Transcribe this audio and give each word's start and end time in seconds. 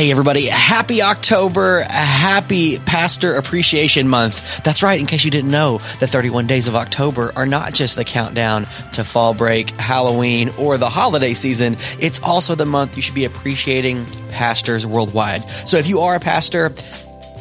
Hey, 0.00 0.10
everybody, 0.10 0.46
happy 0.46 1.02
October, 1.02 1.82
happy 1.82 2.78
Pastor 2.78 3.34
Appreciation 3.34 4.08
Month. 4.08 4.64
That's 4.64 4.82
right, 4.82 4.98
in 4.98 5.04
case 5.04 5.26
you 5.26 5.30
didn't 5.30 5.50
know, 5.50 5.76
the 5.98 6.06
31 6.06 6.46
days 6.46 6.68
of 6.68 6.74
October 6.74 7.32
are 7.36 7.44
not 7.44 7.74
just 7.74 7.96
the 7.96 8.04
countdown 8.06 8.64
to 8.94 9.04
fall 9.04 9.34
break, 9.34 9.78
Halloween, 9.78 10.54
or 10.56 10.78
the 10.78 10.88
holiday 10.88 11.34
season. 11.34 11.76
It's 12.00 12.18
also 12.22 12.54
the 12.54 12.64
month 12.64 12.96
you 12.96 13.02
should 13.02 13.14
be 13.14 13.26
appreciating 13.26 14.06
pastors 14.30 14.86
worldwide. 14.86 15.46
So 15.68 15.76
if 15.76 15.86
you 15.86 16.00
are 16.00 16.14
a 16.14 16.20
pastor, 16.20 16.72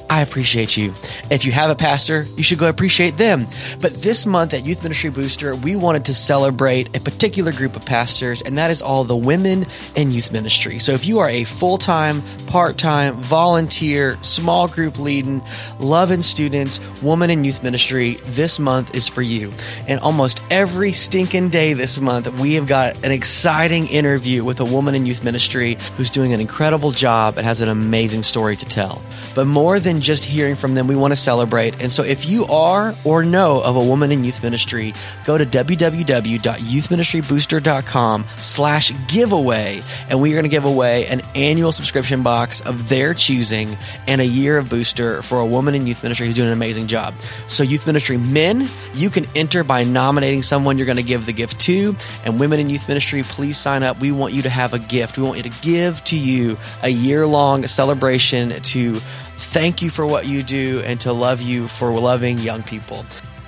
I 0.10 0.22
appreciate 0.22 0.76
you. 0.76 0.94
If 1.30 1.46
you 1.46 1.52
have 1.52 1.70
a 1.70 1.76
pastor, 1.76 2.26
you 2.36 2.42
should 2.42 2.58
go 2.58 2.68
appreciate 2.68 3.18
them. 3.18 3.46
But 3.80 4.02
this 4.02 4.26
month 4.26 4.56
at 4.56 4.66
Youth 4.66 4.82
Ministry 4.82 5.12
Booster, 5.12 5.56
we 5.56 5.76
wanted 5.76 6.06
to 6.06 6.16
celebrate 6.16 6.98
a 6.98 7.00
particular 7.00 7.52
group 7.52 7.76
of 7.76 7.86
pastors, 7.86 8.42
and 8.42 8.58
that 8.58 8.72
is 8.72 8.82
all 8.82 9.04
the 9.04 9.16
women 9.16 9.68
in 9.96 10.12
youth 10.12 10.32
ministry. 10.32 10.80
So 10.80 10.94
if 10.94 11.06
you 11.06 11.20
are 11.20 11.30
a 11.30 11.44
full 11.44 11.78
time, 11.78 12.24
part 12.48 12.80
time, 12.80 13.16
volunteer, 13.16 14.18
small 14.24 14.68
group 14.68 14.98
leading, 14.98 15.44
loving 15.80 16.24
students, 16.24 16.80
woman 17.04 17.30
in 17.30 17.44
youth 17.44 17.62
ministry, 17.62 18.16
this 18.26 18.58
month 18.58 18.96
is 18.96 19.08
for 19.08 19.22
you. 19.22 19.54
And 19.88 20.00
almost 20.00 20.42
every 20.50 20.92
stinking 20.92 21.50
day 21.50 21.74
this 21.74 22.00
month, 22.00 22.28
we 22.40 22.56
have 22.56 22.66
got 22.66 23.06
an 23.06 23.12
exciting 23.12 23.88
interview 23.88 24.44
with 24.44 24.60
a 24.60 24.66
woman 24.66 24.96
in 24.96 25.06
youth 25.06 25.24
ministry 25.24 25.78
who's 25.98 26.10
doing 26.10 26.34
an 26.34 26.42
incredible 26.42 26.90
job 26.90 27.38
and 27.38 27.46
has 27.46 27.62
an 27.62 27.70
amazing 27.70 28.24
story 28.24 28.56
to 28.56 28.66
tell. 28.66 29.04
But 29.36 29.46
more 29.46 29.80
than 29.80 29.99
just 30.02 30.26
hearing 30.26 30.56
from 30.56 30.74
them, 30.76 30.88
we 30.88 30.96
want 30.96 31.12
to 31.12 31.16
celebrate. 31.16 31.82
And 31.82 31.92
so 31.92 32.04
if 32.04 32.28
you 32.28 32.46
are 32.46 32.94
or 33.04 33.24
know 33.24 33.64
of 33.64 33.76
a 33.76 33.84
woman 33.84 34.12
in 34.12 34.24
youth 34.24 34.44
ministry, 34.44 34.94
go 35.26 35.36
to 35.38 35.46
www.youthministrybooster.com 35.46 38.26
slash 38.38 38.92
giveaway. 39.08 39.82
And 40.10 40.22
we 40.22 40.32
are 40.32 40.36
going 40.36 40.44
to 40.44 40.50
give 40.50 40.66
away 40.66 41.08
an 41.08 41.22
annual 41.36 41.72
subscription 41.72 42.24
box 42.24 42.62
of 42.62 42.90
their 42.90 43.14
choosing 43.14 43.78
and 44.08 44.22
a 44.22 44.26
year 44.26 44.58
of 44.58 44.70
booster 44.70 45.22
for 45.22 45.40
a 45.40 45.46
woman 45.46 45.76
in 45.76 45.88
youth 45.88 46.04
ministry 46.04 46.26
who's 46.26 46.36
doing 46.36 46.48
an 46.48 46.54
amazing 46.54 46.88
job. 46.88 47.18
So 47.48 47.64
youth 47.64 47.88
ministry 47.88 48.18
men, 48.18 48.68
you 48.94 49.10
can 49.10 49.26
enter 49.36 49.64
by 49.64 49.84
nominating 49.84 50.42
someone 50.42 50.78
you're 50.78 50.86
going 50.86 50.98
to 50.98 51.04
give 51.04 51.26
the 51.26 51.34
gift 51.34 51.60
to. 51.62 51.96
And 52.26 52.40
women 52.40 52.60
in 52.60 52.70
youth 52.70 52.88
ministry, 52.88 53.24
please 53.24 53.58
sign 53.58 53.84
up. 53.84 54.00
We 54.00 54.12
want 54.12 54.34
you 54.34 54.42
to 54.44 54.50
have 54.50 54.74
a 54.74 54.80
gift. 54.80 55.18
We 55.18 55.24
want 55.24 55.38
you 55.38 55.44
to 55.44 55.62
give 55.62 56.04
to 56.06 56.18
you 56.18 56.58
a 56.84 56.90
year 56.90 57.26
long 57.26 57.66
celebration 57.66 58.62
to 58.62 59.00
thank 59.40 59.82
you 59.82 59.90
for 59.90 60.06
what 60.06 60.28
you 60.28 60.44
do 60.44 60.82
and 60.82 61.00
to 61.02 61.14
love 61.14 61.42
you 61.42 61.68
for 61.68 61.98
loving 61.98 62.38
young 62.40 62.62
people. 62.62 63.06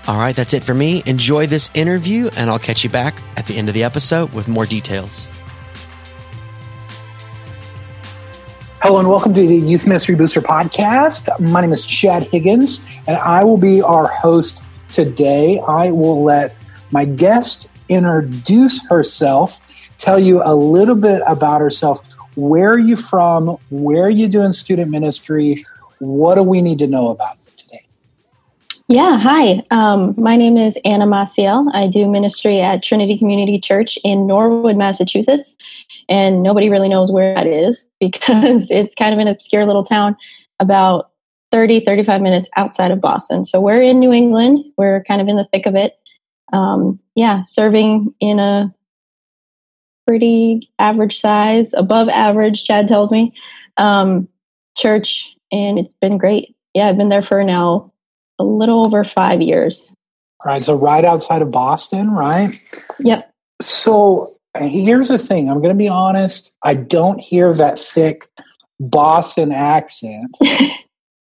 All 0.07 0.17
right, 0.17 0.35
that's 0.35 0.53
it 0.53 0.63
for 0.63 0.73
me. 0.73 1.03
Enjoy 1.05 1.45
this 1.45 1.69
interview, 1.73 2.29
and 2.35 2.49
I'll 2.49 2.57
catch 2.57 2.83
you 2.83 2.89
back 2.89 3.21
at 3.37 3.45
the 3.45 3.57
end 3.57 3.67
of 3.67 3.75
the 3.75 3.83
episode 3.83 4.33
with 4.33 4.47
more 4.47 4.65
details. 4.65 5.27
Hello 8.81 8.97
and 8.97 9.07
welcome 9.07 9.33
to 9.35 9.45
the 9.45 9.57
Youth 9.57 9.85
Ministry 9.85 10.15
Booster 10.15 10.41
podcast. 10.41 11.39
My 11.39 11.61
name 11.61 11.71
is 11.71 11.85
Chad 11.85 12.23
Higgins, 12.23 12.81
and 13.05 13.15
I 13.17 13.43
will 13.43 13.57
be 13.57 13.81
our 13.81 14.07
host 14.07 14.63
today. 14.91 15.59
I 15.59 15.91
will 15.91 16.23
let 16.23 16.55
my 16.89 17.05
guest 17.05 17.67
introduce 17.89 18.83
herself, 18.87 19.61
tell 19.99 20.17
you 20.17 20.41
a 20.43 20.55
little 20.55 20.95
bit 20.95 21.21
about 21.27 21.61
herself. 21.61 22.01
Where 22.35 22.71
are 22.71 22.79
you 22.79 22.95
from? 22.95 23.57
Where 23.69 24.05
are 24.05 24.09
you 24.09 24.27
doing 24.27 24.51
student 24.51 24.89
ministry? 24.89 25.57
What 26.01 26.33
do 26.33 26.41
we 26.41 26.63
need 26.63 26.79
to 26.79 26.87
know 26.87 27.09
about 27.09 27.37
you 27.45 27.51
today? 27.55 27.85
Yeah, 28.87 29.19
hi. 29.19 29.61
Um, 29.69 30.15
my 30.17 30.35
name 30.35 30.57
is 30.57 30.75
Anna 30.83 31.05
Maciel. 31.05 31.71
I 31.75 31.85
do 31.85 32.09
ministry 32.09 32.59
at 32.59 32.81
Trinity 32.81 33.19
Community 33.19 33.59
Church 33.59 33.99
in 34.03 34.25
Norwood, 34.25 34.77
Massachusetts. 34.77 35.53
And 36.09 36.41
nobody 36.41 36.69
really 36.69 36.89
knows 36.89 37.11
where 37.11 37.35
that 37.35 37.45
is 37.45 37.85
because 37.99 38.65
it's 38.71 38.95
kind 38.95 39.13
of 39.13 39.19
an 39.19 39.27
obscure 39.27 39.67
little 39.67 39.85
town 39.85 40.17
about 40.59 41.11
30, 41.51 41.85
35 41.85 42.19
minutes 42.19 42.49
outside 42.57 42.89
of 42.89 42.99
Boston. 42.99 43.45
So 43.45 43.61
we're 43.61 43.83
in 43.83 43.99
New 43.99 44.11
England. 44.11 44.65
We're 44.77 45.03
kind 45.03 45.21
of 45.21 45.27
in 45.27 45.35
the 45.35 45.47
thick 45.53 45.67
of 45.67 45.75
it. 45.75 45.99
Um, 46.51 46.99
yeah, 47.13 47.43
serving 47.43 48.11
in 48.19 48.39
a 48.39 48.73
pretty 50.07 50.67
average 50.79 51.19
size, 51.19 51.73
above 51.73 52.09
average, 52.09 52.63
Chad 52.63 52.87
tells 52.87 53.11
me, 53.11 53.35
um, 53.77 54.27
church 54.75 55.27
and 55.51 55.79
it's 55.79 55.95
been 56.01 56.17
great. 56.17 56.55
Yeah, 56.73 56.87
I've 56.87 56.97
been 56.97 57.09
there 57.09 57.23
for 57.23 57.43
now 57.43 57.91
a 58.39 58.43
little 58.43 58.85
over 58.85 59.03
five 59.03 59.41
years. 59.41 59.91
All 60.43 60.51
right, 60.51 60.63
so 60.63 60.75
right 60.75 61.05
outside 61.05 61.41
of 61.41 61.51
Boston, 61.51 62.11
right? 62.11 62.51
Yep. 62.99 63.31
So 63.61 64.33
uh, 64.55 64.67
here's 64.67 65.09
the 65.09 65.17
thing 65.17 65.49
I'm 65.49 65.57
going 65.57 65.69
to 65.69 65.75
be 65.75 65.87
honest, 65.87 66.53
I 66.63 66.73
don't 66.73 67.19
hear 67.19 67.53
that 67.53 67.77
thick 67.77 68.27
Boston 68.79 69.51
accent. 69.51 70.37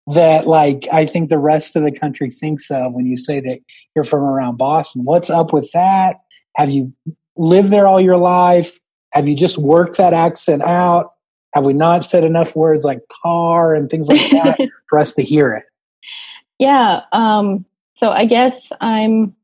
that 0.06 0.46
like 0.46 0.88
I 0.92 1.06
think 1.06 1.28
the 1.28 1.38
rest 1.38 1.76
of 1.76 1.84
the 1.84 1.92
country 1.92 2.30
thinks 2.30 2.70
of 2.70 2.92
when 2.92 3.06
you 3.06 3.16
say 3.16 3.38
that 3.40 3.60
you're 3.94 4.04
from 4.04 4.22
around 4.22 4.56
Boston. 4.56 5.02
What's 5.04 5.30
up 5.30 5.52
with 5.52 5.70
that? 5.72 6.16
Have 6.56 6.70
you 6.70 6.92
lived 7.36 7.70
there 7.70 7.86
all 7.86 8.00
your 8.00 8.16
life? 8.16 8.80
Have 9.12 9.28
you 9.28 9.36
just 9.36 9.58
worked 9.58 9.98
that 9.98 10.12
accent 10.12 10.62
out? 10.62 11.12
Have 11.54 11.64
we 11.64 11.72
not 11.72 12.04
said 12.04 12.24
enough 12.24 12.54
words 12.54 12.84
like 12.84 13.00
car 13.22 13.74
and 13.74 13.90
things 13.90 14.08
like 14.08 14.30
that 14.30 14.58
for 14.88 14.98
us 14.98 15.12
to 15.14 15.22
hear 15.22 15.52
it? 15.54 15.64
Yeah. 16.58 17.02
Um, 17.12 17.64
so 17.94 18.10
I 18.10 18.24
guess 18.24 18.70
I'm 18.80 19.34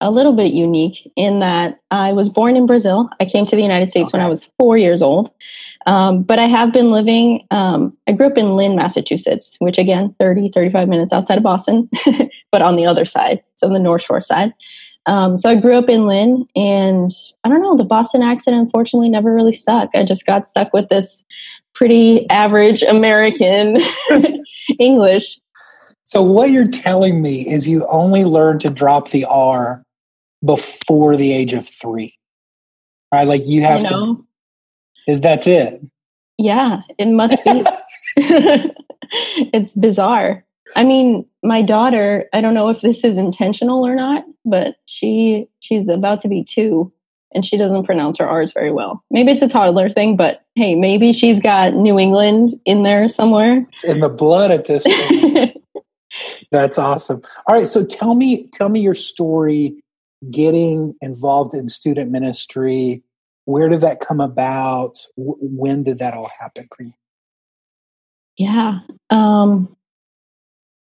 a 0.00 0.10
little 0.10 0.32
bit 0.32 0.52
unique 0.52 1.10
in 1.16 1.40
that 1.40 1.80
I 1.90 2.12
was 2.12 2.28
born 2.28 2.56
in 2.56 2.66
Brazil. 2.66 3.08
I 3.20 3.24
came 3.24 3.46
to 3.46 3.56
the 3.56 3.62
United 3.62 3.90
States 3.90 4.08
okay. 4.08 4.18
when 4.18 4.26
I 4.26 4.28
was 4.28 4.48
four 4.58 4.76
years 4.76 5.02
old. 5.02 5.30
Um, 5.86 6.22
but 6.22 6.40
I 6.40 6.46
have 6.46 6.72
been 6.72 6.90
living, 6.90 7.46
um, 7.50 7.96
I 8.08 8.12
grew 8.12 8.26
up 8.26 8.38
in 8.38 8.56
Lynn, 8.56 8.74
Massachusetts, 8.74 9.56
which 9.58 9.78
again, 9.78 10.14
30, 10.18 10.50
35 10.54 10.88
minutes 10.88 11.12
outside 11.12 11.36
of 11.36 11.44
Boston, 11.44 11.90
but 12.52 12.62
on 12.62 12.76
the 12.76 12.86
other 12.86 13.04
side, 13.04 13.42
so 13.54 13.68
the 13.68 13.78
North 13.78 14.02
Shore 14.02 14.22
side. 14.22 14.52
Um, 15.06 15.36
so 15.36 15.48
I 15.50 15.54
grew 15.54 15.76
up 15.76 15.88
in 15.88 16.06
Lynn, 16.06 16.46
and 16.56 17.12
I 17.44 17.48
don't 17.48 17.60
know, 17.60 17.76
the 17.76 17.84
Boston 17.84 18.22
accent 18.22 18.56
unfortunately 18.56 19.10
never 19.10 19.34
really 19.34 19.52
stuck. 19.52 19.90
I 19.94 20.04
just 20.04 20.24
got 20.24 20.46
stuck 20.46 20.72
with 20.72 20.88
this 20.88 21.22
pretty 21.74 22.28
average 22.30 22.82
American 22.82 23.78
English. 24.78 25.40
So 26.04 26.22
what 26.22 26.50
you're 26.50 26.68
telling 26.68 27.20
me 27.20 27.46
is 27.48 27.68
you 27.68 27.86
only 27.88 28.24
learned 28.24 28.60
to 28.62 28.70
drop 28.70 29.10
the 29.10 29.24
R 29.24 29.82
before 30.44 31.16
the 31.16 31.32
age 31.32 31.52
of 31.52 31.68
three, 31.68 32.16
right? 33.12 33.26
Like 33.26 33.46
you 33.46 33.62
have 33.62 33.82
to. 33.88 34.24
Is 35.06 35.20
that 35.20 35.46
it? 35.46 35.82
Yeah, 36.38 36.80
it 36.98 37.08
must 37.08 37.42
be. 37.44 37.64
it's 39.52 39.74
bizarre. 39.74 40.44
I 40.76 40.84
mean, 40.84 41.26
my 41.42 41.62
daughter, 41.62 42.28
I 42.32 42.40
don't 42.40 42.54
know 42.54 42.68
if 42.68 42.80
this 42.80 43.04
is 43.04 43.18
intentional 43.18 43.86
or 43.86 43.94
not, 43.94 44.24
but 44.44 44.76
she 44.86 45.46
she's 45.60 45.88
about 45.88 46.20
to 46.22 46.28
be 46.28 46.44
2 46.44 46.90
and 47.34 47.44
she 47.44 47.56
doesn't 47.56 47.84
pronounce 47.84 48.18
her 48.18 48.28
R's 48.28 48.52
very 48.52 48.70
well. 48.70 49.04
Maybe 49.10 49.32
it's 49.32 49.42
a 49.42 49.48
toddler 49.48 49.90
thing, 49.90 50.16
but 50.16 50.42
hey, 50.54 50.74
maybe 50.74 51.12
she's 51.12 51.40
got 51.40 51.74
New 51.74 51.98
England 51.98 52.58
in 52.64 52.84
there 52.84 53.08
somewhere. 53.08 53.66
It's 53.72 53.84
in 53.84 54.00
the 54.00 54.08
blood 54.08 54.50
at 54.50 54.66
this 54.66 54.84
point. 54.84 55.62
That's 56.50 56.78
awesome. 56.78 57.22
All 57.46 57.56
right, 57.56 57.66
so 57.66 57.84
tell 57.84 58.14
me 58.14 58.48
tell 58.52 58.68
me 58.68 58.80
your 58.80 58.94
story 58.94 59.82
getting 60.30 60.94
involved 61.02 61.54
in 61.54 61.68
student 61.68 62.10
ministry. 62.10 63.02
Where 63.46 63.68
did 63.68 63.80
that 63.82 64.00
come 64.00 64.20
about? 64.20 64.96
when 65.16 65.82
did 65.82 65.98
that 65.98 66.14
all 66.14 66.30
happen 66.40 66.66
for 66.74 66.84
you? 66.84 66.92
Yeah. 68.38 68.78
Um 69.10 69.76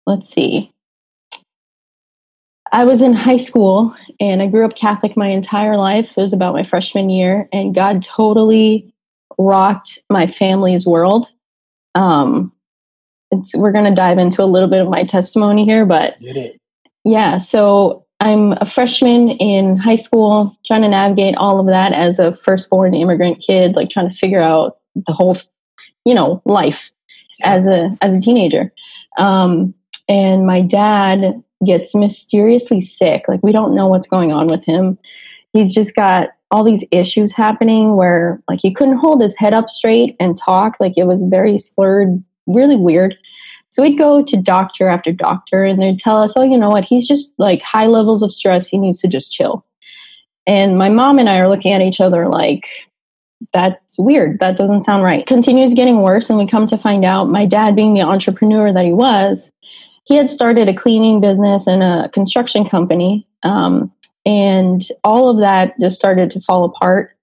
let's 0.06 0.32
see. 0.32 0.72
I 2.72 2.84
was 2.84 3.02
in 3.02 3.12
high 3.12 3.36
school 3.36 3.94
and 4.20 4.40
I 4.40 4.46
grew 4.46 4.64
up 4.64 4.76
Catholic 4.76 5.16
my 5.16 5.28
entire 5.28 5.76
life. 5.76 6.12
It 6.16 6.20
was 6.20 6.32
about 6.32 6.54
my 6.54 6.62
freshman 6.62 7.10
year, 7.10 7.48
and 7.52 7.74
God 7.74 8.02
totally 8.02 8.94
rocked 9.38 9.98
my 10.08 10.30
family's 10.32 10.86
world. 10.86 11.28
Um, 11.94 12.52
we're 13.54 13.72
going 13.72 13.86
to 13.86 13.94
dive 13.94 14.18
into 14.18 14.42
a 14.42 14.44
little 14.44 14.68
bit 14.68 14.82
of 14.82 14.88
my 14.88 15.04
testimony 15.04 15.64
here, 15.64 15.84
but 15.84 16.16
yeah, 17.04 17.38
so 17.38 18.06
I'm 18.20 18.52
a 18.60 18.68
freshman 18.68 19.30
in 19.30 19.76
high 19.76 19.96
school, 19.96 20.56
trying 20.66 20.82
to 20.82 20.88
navigate 20.88 21.36
all 21.38 21.58
of 21.58 21.66
that 21.66 21.92
as 21.92 22.18
a 22.18 22.36
firstborn 22.36 22.94
immigrant 22.94 23.42
kid, 23.44 23.74
like 23.74 23.88
trying 23.90 24.10
to 24.10 24.14
figure 24.14 24.42
out 24.42 24.78
the 24.94 25.12
whole, 25.12 25.38
you 26.04 26.14
know, 26.14 26.42
life 26.44 26.90
as 27.42 27.66
a 27.66 27.96
as 28.02 28.14
a 28.14 28.20
teenager. 28.20 28.72
Um, 29.16 29.74
and 30.10 30.44
my 30.44 30.60
dad 30.60 31.40
gets 31.64 31.94
mysteriously 31.94 32.80
sick. 32.80 33.24
Like 33.28 33.42
we 33.44 33.52
don't 33.52 33.76
know 33.76 33.86
what's 33.86 34.08
going 34.08 34.32
on 34.32 34.48
with 34.48 34.64
him. 34.64 34.98
He's 35.52 35.72
just 35.72 35.94
got 35.94 36.30
all 36.50 36.64
these 36.64 36.84
issues 36.90 37.32
happening 37.32 37.94
where 37.94 38.42
like 38.48 38.58
he 38.60 38.74
couldn't 38.74 38.98
hold 38.98 39.22
his 39.22 39.36
head 39.36 39.54
up 39.54 39.70
straight 39.70 40.16
and 40.18 40.36
talk. 40.36 40.74
Like 40.80 40.94
it 40.96 41.04
was 41.04 41.22
very 41.22 41.58
slurred, 41.58 42.22
really 42.48 42.74
weird. 42.74 43.14
So 43.68 43.82
we'd 43.82 43.98
go 43.98 44.20
to 44.20 44.36
doctor 44.36 44.88
after 44.88 45.12
doctor 45.12 45.64
and 45.64 45.80
they'd 45.80 46.00
tell 46.00 46.20
us, 46.20 46.32
oh, 46.34 46.42
you 46.42 46.58
know 46.58 46.70
what, 46.70 46.84
he's 46.84 47.06
just 47.06 47.30
like 47.38 47.62
high 47.62 47.86
levels 47.86 48.24
of 48.24 48.34
stress. 48.34 48.66
He 48.66 48.78
needs 48.78 49.00
to 49.02 49.08
just 49.08 49.32
chill. 49.32 49.64
And 50.44 50.76
my 50.76 50.88
mom 50.88 51.20
and 51.20 51.28
I 51.28 51.38
are 51.38 51.48
looking 51.48 51.72
at 51.72 51.82
each 51.82 52.00
other 52.00 52.26
like, 52.26 52.64
that's 53.52 53.96
weird. 53.96 54.40
That 54.40 54.56
doesn't 54.56 54.82
sound 54.82 55.04
right. 55.04 55.26
Continues 55.26 55.72
getting 55.72 56.02
worse, 56.02 56.28
and 56.28 56.38
we 56.38 56.46
come 56.46 56.66
to 56.66 56.76
find 56.76 57.04
out 57.04 57.30
my 57.30 57.46
dad, 57.46 57.74
being 57.74 57.94
the 57.94 58.02
entrepreneur 58.02 58.72
that 58.72 58.84
he 58.84 58.92
was, 58.92 59.50
he 60.04 60.16
had 60.16 60.30
started 60.30 60.68
a 60.68 60.74
cleaning 60.74 61.20
business 61.20 61.66
and 61.66 61.82
a 61.82 62.08
construction 62.12 62.68
company. 62.68 63.26
Um, 63.42 63.92
and 64.26 64.86
all 65.04 65.28
of 65.28 65.38
that 65.38 65.78
just 65.80 65.96
started 65.96 66.30
to 66.32 66.40
fall 66.40 66.64
apart 66.64 67.16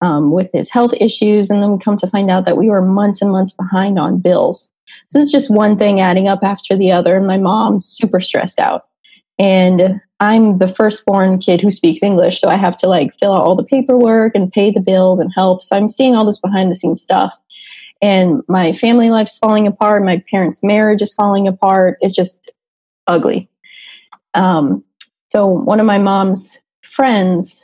um, 0.00 0.30
with 0.30 0.50
his 0.52 0.68
health 0.68 0.92
issues. 1.00 1.50
And 1.50 1.62
then 1.62 1.72
we 1.72 1.78
come 1.78 1.96
to 1.98 2.10
find 2.10 2.30
out 2.30 2.44
that 2.44 2.56
we 2.56 2.68
were 2.68 2.82
months 2.82 3.22
and 3.22 3.30
months 3.30 3.52
behind 3.52 3.98
on 3.98 4.18
bills. 4.18 4.68
So 5.08 5.18
is 5.18 5.32
just 5.32 5.50
one 5.50 5.78
thing 5.78 6.00
adding 6.00 6.28
up 6.28 6.40
after 6.42 6.76
the 6.76 6.92
other. 6.92 7.16
And 7.16 7.26
my 7.26 7.38
mom's 7.38 7.86
super 7.86 8.20
stressed 8.20 8.58
out. 8.58 8.86
And 9.38 10.00
I'm 10.20 10.58
the 10.58 10.68
firstborn 10.68 11.38
kid 11.38 11.60
who 11.60 11.70
speaks 11.70 12.02
English. 12.02 12.40
So 12.40 12.48
I 12.48 12.56
have 12.56 12.76
to 12.78 12.88
like 12.88 13.18
fill 13.18 13.34
out 13.34 13.42
all 13.42 13.56
the 13.56 13.64
paperwork 13.64 14.34
and 14.34 14.52
pay 14.52 14.70
the 14.70 14.80
bills 14.80 15.18
and 15.18 15.32
help. 15.34 15.64
So 15.64 15.76
I'm 15.76 15.88
seeing 15.88 16.14
all 16.14 16.24
this 16.24 16.38
behind 16.38 16.70
the 16.70 16.76
scenes 16.76 17.02
stuff. 17.02 17.32
And 18.02 18.42
my 18.48 18.74
family 18.74 19.10
life's 19.10 19.38
falling 19.38 19.66
apart. 19.66 20.04
My 20.04 20.22
parents' 20.30 20.62
marriage 20.62 21.02
is 21.02 21.14
falling 21.14 21.48
apart. 21.48 21.98
It's 22.00 22.14
just 22.14 22.50
ugly. 23.06 23.48
Um, 24.34 24.84
so 25.30 25.46
one 25.46 25.80
of 25.80 25.86
my 25.86 25.98
mom's 25.98 26.56
friends 26.94 27.62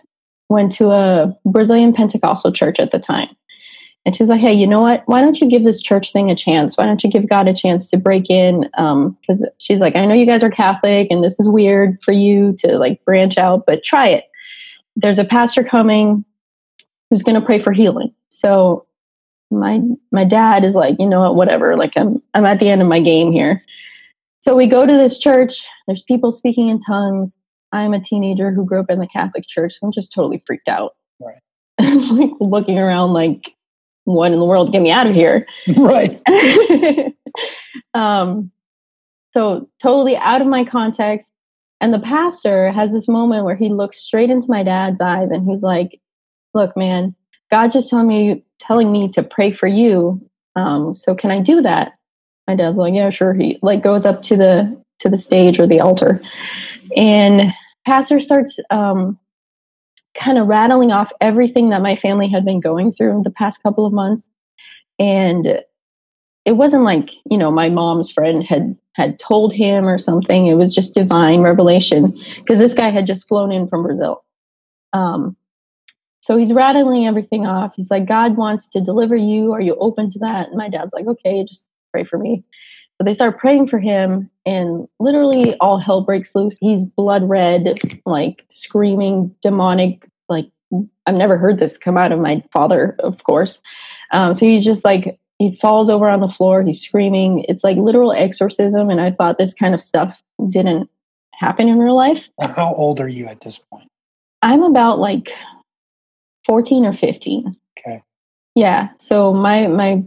went 0.48 0.72
to 0.72 0.90
a 0.90 1.36
Brazilian 1.44 1.92
Pentecostal 1.92 2.52
church 2.52 2.78
at 2.78 2.92
the 2.92 2.98
time. 2.98 3.28
And 4.06 4.16
she's 4.16 4.28
like, 4.28 4.40
hey, 4.40 4.54
you 4.54 4.66
know 4.66 4.80
what? 4.80 5.02
Why 5.06 5.20
don't 5.20 5.40
you 5.40 5.48
give 5.48 5.62
this 5.62 5.80
church 5.80 6.12
thing 6.12 6.30
a 6.30 6.34
chance? 6.34 6.76
Why 6.76 6.86
don't 6.86 7.04
you 7.04 7.10
give 7.10 7.28
God 7.28 7.48
a 7.48 7.54
chance 7.54 7.88
to 7.90 7.98
break 7.98 8.30
in? 8.30 8.62
Because 8.62 9.42
um, 9.42 9.48
she's 9.58 9.80
like, 9.80 9.94
I 9.94 10.06
know 10.06 10.14
you 10.14 10.26
guys 10.26 10.42
are 10.42 10.50
Catholic 10.50 11.08
and 11.10 11.22
this 11.22 11.38
is 11.38 11.48
weird 11.48 11.98
for 12.02 12.12
you 12.12 12.56
to 12.60 12.78
like 12.78 13.04
branch 13.04 13.36
out, 13.36 13.66
but 13.66 13.84
try 13.84 14.08
it. 14.08 14.24
There's 14.96 15.18
a 15.18 15.24
pastor 15.24 15.62
coming 15.62 16.24
who's 17.10 17.22
going 17.22 17.38
to 17.38 17.46
pray 17.46 17.58
for 17.58 17.72
healing. 17.72 18.14
So 18.30 18.86
my 19.50 19.80
my 20.12 20.24
dad 20.24 20.64
is 20.64 20.74
like, 20.74 20.96
you 20.98 21.08
know 21.08 21.20
what, 21.20 21.34
whatever. 21.36 21.76
Like 21.76 21.92
I'm 21.96 22.22
I'm 22.34 22.44
at 22.44 22.60
the 22.60 22.68
end 22.68 22.82
of 22.82 22.88
my 22.88 23.00
game 23.00 23.32
here. 23.32 23.62
So 24.40 24.56
we 24.56 24.66
go 24.66 24.86
to 24.86 24.92
this 24.92 25.18
church. 25.18 25.64
There's 25.86 26.02
people 26.02 26.32
speaking 26.32 26.68
in 26.68 26.80
tongues. 26.80 27.38
I'm 27.72 27.92
a 27.92 28.00
teenager 28.00 28.52
who 28.52 28.64
grew 28.64 28.80
up 28.80 28.90
in 28.90 28.98
the 28.98 29.06
Catholic 29.06 29.46
Church. 29.46 29.74
So 29.74 29.86
I'm 29.86 29.92
just 29.92 30.12
totally 30.12 30.42
freaked 30.46 30.68
out. 30.68 30.96
Right. 31.20 31.40
like 31.78 32.30
looking 32.40 32.78
around 32.78 33.12
like, 33.12 33.52
what 34.04 34.32
in 34.32 34.38
the 34.38 34.44
world? 34.44 34.72
Get 34.72 34.82
me 34.82 34.90
out 34.90 35.06
of 35.06 35.14
here. 35.14 35.46
Right. 35.76 36.20
um, 37.94 38.50
so 39.32 39.68
totally 39.80 40.16
out 40.16 40.40
of 40.40 40.48
my 40.48 40.64
context. 40.64 41.32
And 41.80 41.94
the 41.94 42.00
pastor 42.00 42.72
has 42.72 42.92
this 42.92 43.08
moment 43.08 43.44
where 43.44 43.56
he 43.56 43.68
looks 43.68 44.02
straight 44.02 44.30
into 44.30 44.50
my 44.50 44.62
dad's 44.62 45.00
eyes 45.00 45.30
and 45.30 45.48
he's 45.48 45.62
like, 45.62 46.00
Look, 46.52 46.76
man, 46.76 47.14
God 47.50 47.70
just 47.70 47.90
told 47.90 48.06
me 48.06 48.42
telling 48.60 48.92
me 48.92 49.08
to 49.08 49.22
pray 49.22 49.52
for 49.52 49.66
you. 49.66 50.20
Um, 50.56 50.94
so 50.94 51.14
can 51.14 51.30
I 51.30 51.40
do 51.40 51.62
that? 51.62 51.92
My 52.46 52.54
dad's 52.54 52.78
like, 52.78 52.94
Yeah, 52.94 53.10
sure. 53.10 53.34
He 53.34 53.58
like 53.62 53.82
goes 53.82 54.06
up 54.06 54.22
to 54.22 54.36
the 54.36 54.82
to 55.00 55.08
the 55.08 55.18
stage 55.18 55.58
or 55.58 55.66
the 55.66 55.80
altar. 55.80 56.20
And 56.96 57.52
pastor 57.86 58.20
starts 58.20 58.58
um, 58.70 59.18
kind 60.18 60.38
of 60.38 60.46
rattling 60.46 60.92
off 60.92 61.12
everything 61.20 61.70
that 61.70 61.82
my 61.82 61.96
family 61.96 62.28
had 62.28 62.44
been 62.44 62.60
going 62.60 62.92
through 62.92 63.22
the 63.24 63.30
past 63.30 63.62
couple 63.62 63.86
of 63.86 63.92
months 63.92 64.28
and 64.98 65.62
it 66.44 66.52
wasn't 66.52 66.82
like 66.82 67.10
you 67.30 67.38
know 67.38 67.50
my 67.50 67.68
mom's 67.68 68.10
friend 68.10 68.44
had 68.44 68.76
had 68.94 69.18
told 69.18 69.52
him 69.52 69.86
or 69.86 69.98
something 69.98 70.46
it 70.46 70.54
was 70.54 70.74
just 70.74 70.94
divine 70.94 71.40
revelation 71.40 72.10
because 72.38 72.58
this 72.58 72.74
guy 72.74 72.90
had 72.90 73.06
just 73.06 73.26
flown 73.28 73.52
in 73.52 73.68
from 73.68 73.82
brazil 73.82 74.24
um, 74.92 75.36
so 76.20 76.36
he's 76.36 76.52
rattling 76.52 77.06
everything 77.06 77.46
off 77.46 77.72
he's 77.76 77.90
like 77.90 78.06
god 78.06 78.36
wants 78.36 78.66
to 78.68 78.80
deliver 78.80 79.16
you 79.16 79.52
are 79.52 79.60
you 79.60 79.74
open 79.76 80.10
to 80.10 80.18
that 80.18 80.48
and 80.48 80.56
my 80.56 80.68
dad's 80.68 80.92
like 80.92 81.06
okay 81.06 81.44
just 81.48 81.66
pray 81.92 82.04
for 82.04 82.18
me 82.18 82.44
so 83.00 83.04
they 83.04 83.14
start 83.14 83.38
praying 83.38 83.68
for 83.68 83.78
him, 83.78 84.30
and 84.44 84.86
literally 84.98 85.56
all 85.56 85.78
hell 85.78 86.02
breaks 86.02 86.34
loose. 86.34 86.58
He's 86.60 86.84
blood 86.84 87.26
red, 87.26 87.80
like 88.04 88.44
screaming, 88.50 89.34
demonic. 89.42 90.06
Like 90.28 90.50
I've 91.06 91.14
never 91.14 91.38
heard 91.38 91.58
this 91.58 91.78
come 91.78 91.96
out 91.96 92.12
of 92.12 92.18
my 92.18 92.44
father, 92.52 92.96
of 92.98 93.24
course. 93.24 93.58
Um, 94.12 94.34
so 94.34 94.44
he's 94.44 94.66
just 94.66 94.84
like 94.84 95.18
he 95.38 95.56
falls 95.56 95.88
over 95.88 96.10
on 96.10 96.20
the 96.20 96.28
floor. 96.28 96.62
He's 96.62 96.82
screaming. 96.82 97.46
It's 97.48 97.64
like 97.64 97.78
literal 97.78 98.12
exorcism. 98.12 98.90
And 98.90 99.00
I 99.00 99.12
thought 99.12 99.38
this 99.38 99.54
kind 99.54 99.72
of 99.74 99.80
stuff 99.80 100.22
didn't 100.50 100.90
happen 101.32 101.70
in 101.70 101.78
real 101.78 101.96
life. 101.96 102.28
How 102.42 102.74
old 102.74 103.00
are 103.00 103.08
you 103.08 103.28
at 103.28 103.40
this 103.40 103.58
point? 103.58 103.88
I'm 104.42 104.62
about 104.62 104.98
like 104.98 105.30
14 106.46 106.86
or 106.86 106.94
15. 106.94 107.56
Okay. 107.78 108.02
Yeah. 108.54 108.88
So 108.98 109.32
my 109.32 109.66
my 109.66 110.02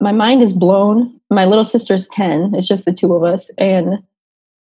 my 0.00 0.12
mind 0.12 0.42
is 0.42 0.52
blown. 0.52 1.20
My 1.30 1.44
little 1.44 1.64
sister's 1.64 2.08
10. 2.08 2.54
It's 2.54 2.68
just 2.68 2.84
the 2.84 2.92
two 2.92 3.14
of 3.14 3.24
us. 3.24 3.50
And 3.58 4.02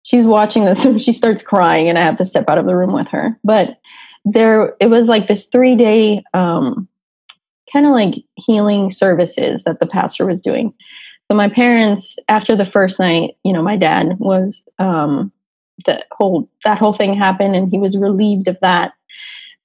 she's 0.03 0.27
watching 0.27 0.65
this 0.65 0.85
and 0.85 1.01
she 1.01 1.13
starts 1.13 1.43
crying 1.43 1.89
and 1.89 1.99
I 1.99 2.03
have 2.03 2.17
to 2.19 2.27
step 2.27 2.49
out 2.49 2.59
of 2.59 2.67
the 2.67 2.77
room 2.77 2.93
with 2.93 3.09
her. 3.09 3.39
But 3.43 3.79
there 4.25 4.75
it 4.81 4.87
was 4.87 5.07
like 5.07 5.29
this 5.29 5.47
three 5.47 5.77
day 5.77 6.23
um 6.33 6.89
kind 7.73 7.87
of 7.87 7.93
like 7.93 8.15
healing 8.37 8.91
services 8.91 9.65
that 9.65 9.81
the 9.81 9.87
pastor 9.87 10.25
was 10.25 10.41
doing. 10.41 10.73
So 11.31 11.37
my 11.37 11.49
parents, 11.49 12.15
after 12.29 12.57
the 12.57 12.67
first 12.67 12.99
night, 12.99 13.37
you 13.45 13.53
know, 13.53 13.63
my 13.63 13.77
dad 13.77 14.19
was 14.19 14.63
um 14.79 15.33
the 15.87 16.05
whole 16.13 16.49
that 16.65 16.79
whole 16.79 16.95
thing 16.95 17.15
happened 17.15 17.57
and 17.57 17.69
he 17.69 17.79
was 17.79 17.97
relieved 17.97 18.49
of 18.49 18.59
that. 18.61 18.93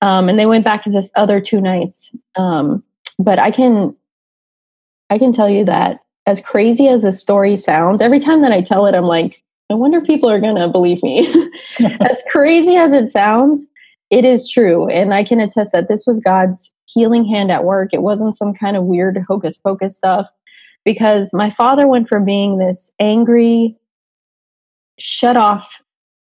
Um 0.02 0.30
and 0.30 0.38
they 0.40 0.46
went 0.46 0.66
back 0.66 0.84
to 0.84 0.90
this 0.90 1.10
other 1.16 1.40
two 1.42 1.62
nights. 1.62 2.10
Um 2.36 2.84
but 3.18 3.40
I 3.40 3.52
can 3.52 3.96
I 5.10 5.18
can 5.18 5.34
tell 5.34 5.50
you 5.50 5.66
that 5.66 6.00
as 6.26 6.42
crazy 6.42 6.88
as 6.88 7.02
the 7.02 7.12
story 7.12 7.58
sounds, 7.58 8.02
every 8.02 8.20
time 8.20 8.42
that 8.44 8.52
I 8.52 8.62
tell 8.62 8.86
it, 8.86 8.96
I'm 8.96 9.06
like, 9.06 9.42
I 9.72 9.74
wonder 9.74 9.98
if 9.98 10.06
people 10.06 10.30
are 10.30 10.40
going 10.40 10.56
to 10.56 10.68
believe 10.68 11.02
me. 11.02 11.28
as 11.80 12.22
crazy 12.32 12.76
as 12.76 12.92
it 12.92 13.12
sounds, 13.12 13.66
it 14.10 14.26
is 14.26 14.48
true. 14.48 14.88
And 14.90 15.14
I 15.14 15.24
can 15.24 15.40
attest 15.40 15.72
that 15.72 15.88
this 15.88 16.06
was 16.06 16.20
God's 16.20 16.70
healing 16.86 17.26
hand 17.26 17.52
at 17.52 17.64
work. 17.64 17.90
It 17.94 18.02
wasn't 18.02 18.38
some 18.38 18.54
kind 18.54 18.78
of 18.78 18.84
weird 18.84 19.24
hocus 19.28 19.58
pocus 19.58 19.96
stuff 19.96 20.28
because 20.86 21.32
my 21.34 21.54
father 21.58 21.88
went 21.88 22.10
from 22.10 22.26
being 22.26 22.58
this 22.58 22.92
angry, 23.00 23.76
shut 24.98 25.38
off, 25.38 25.80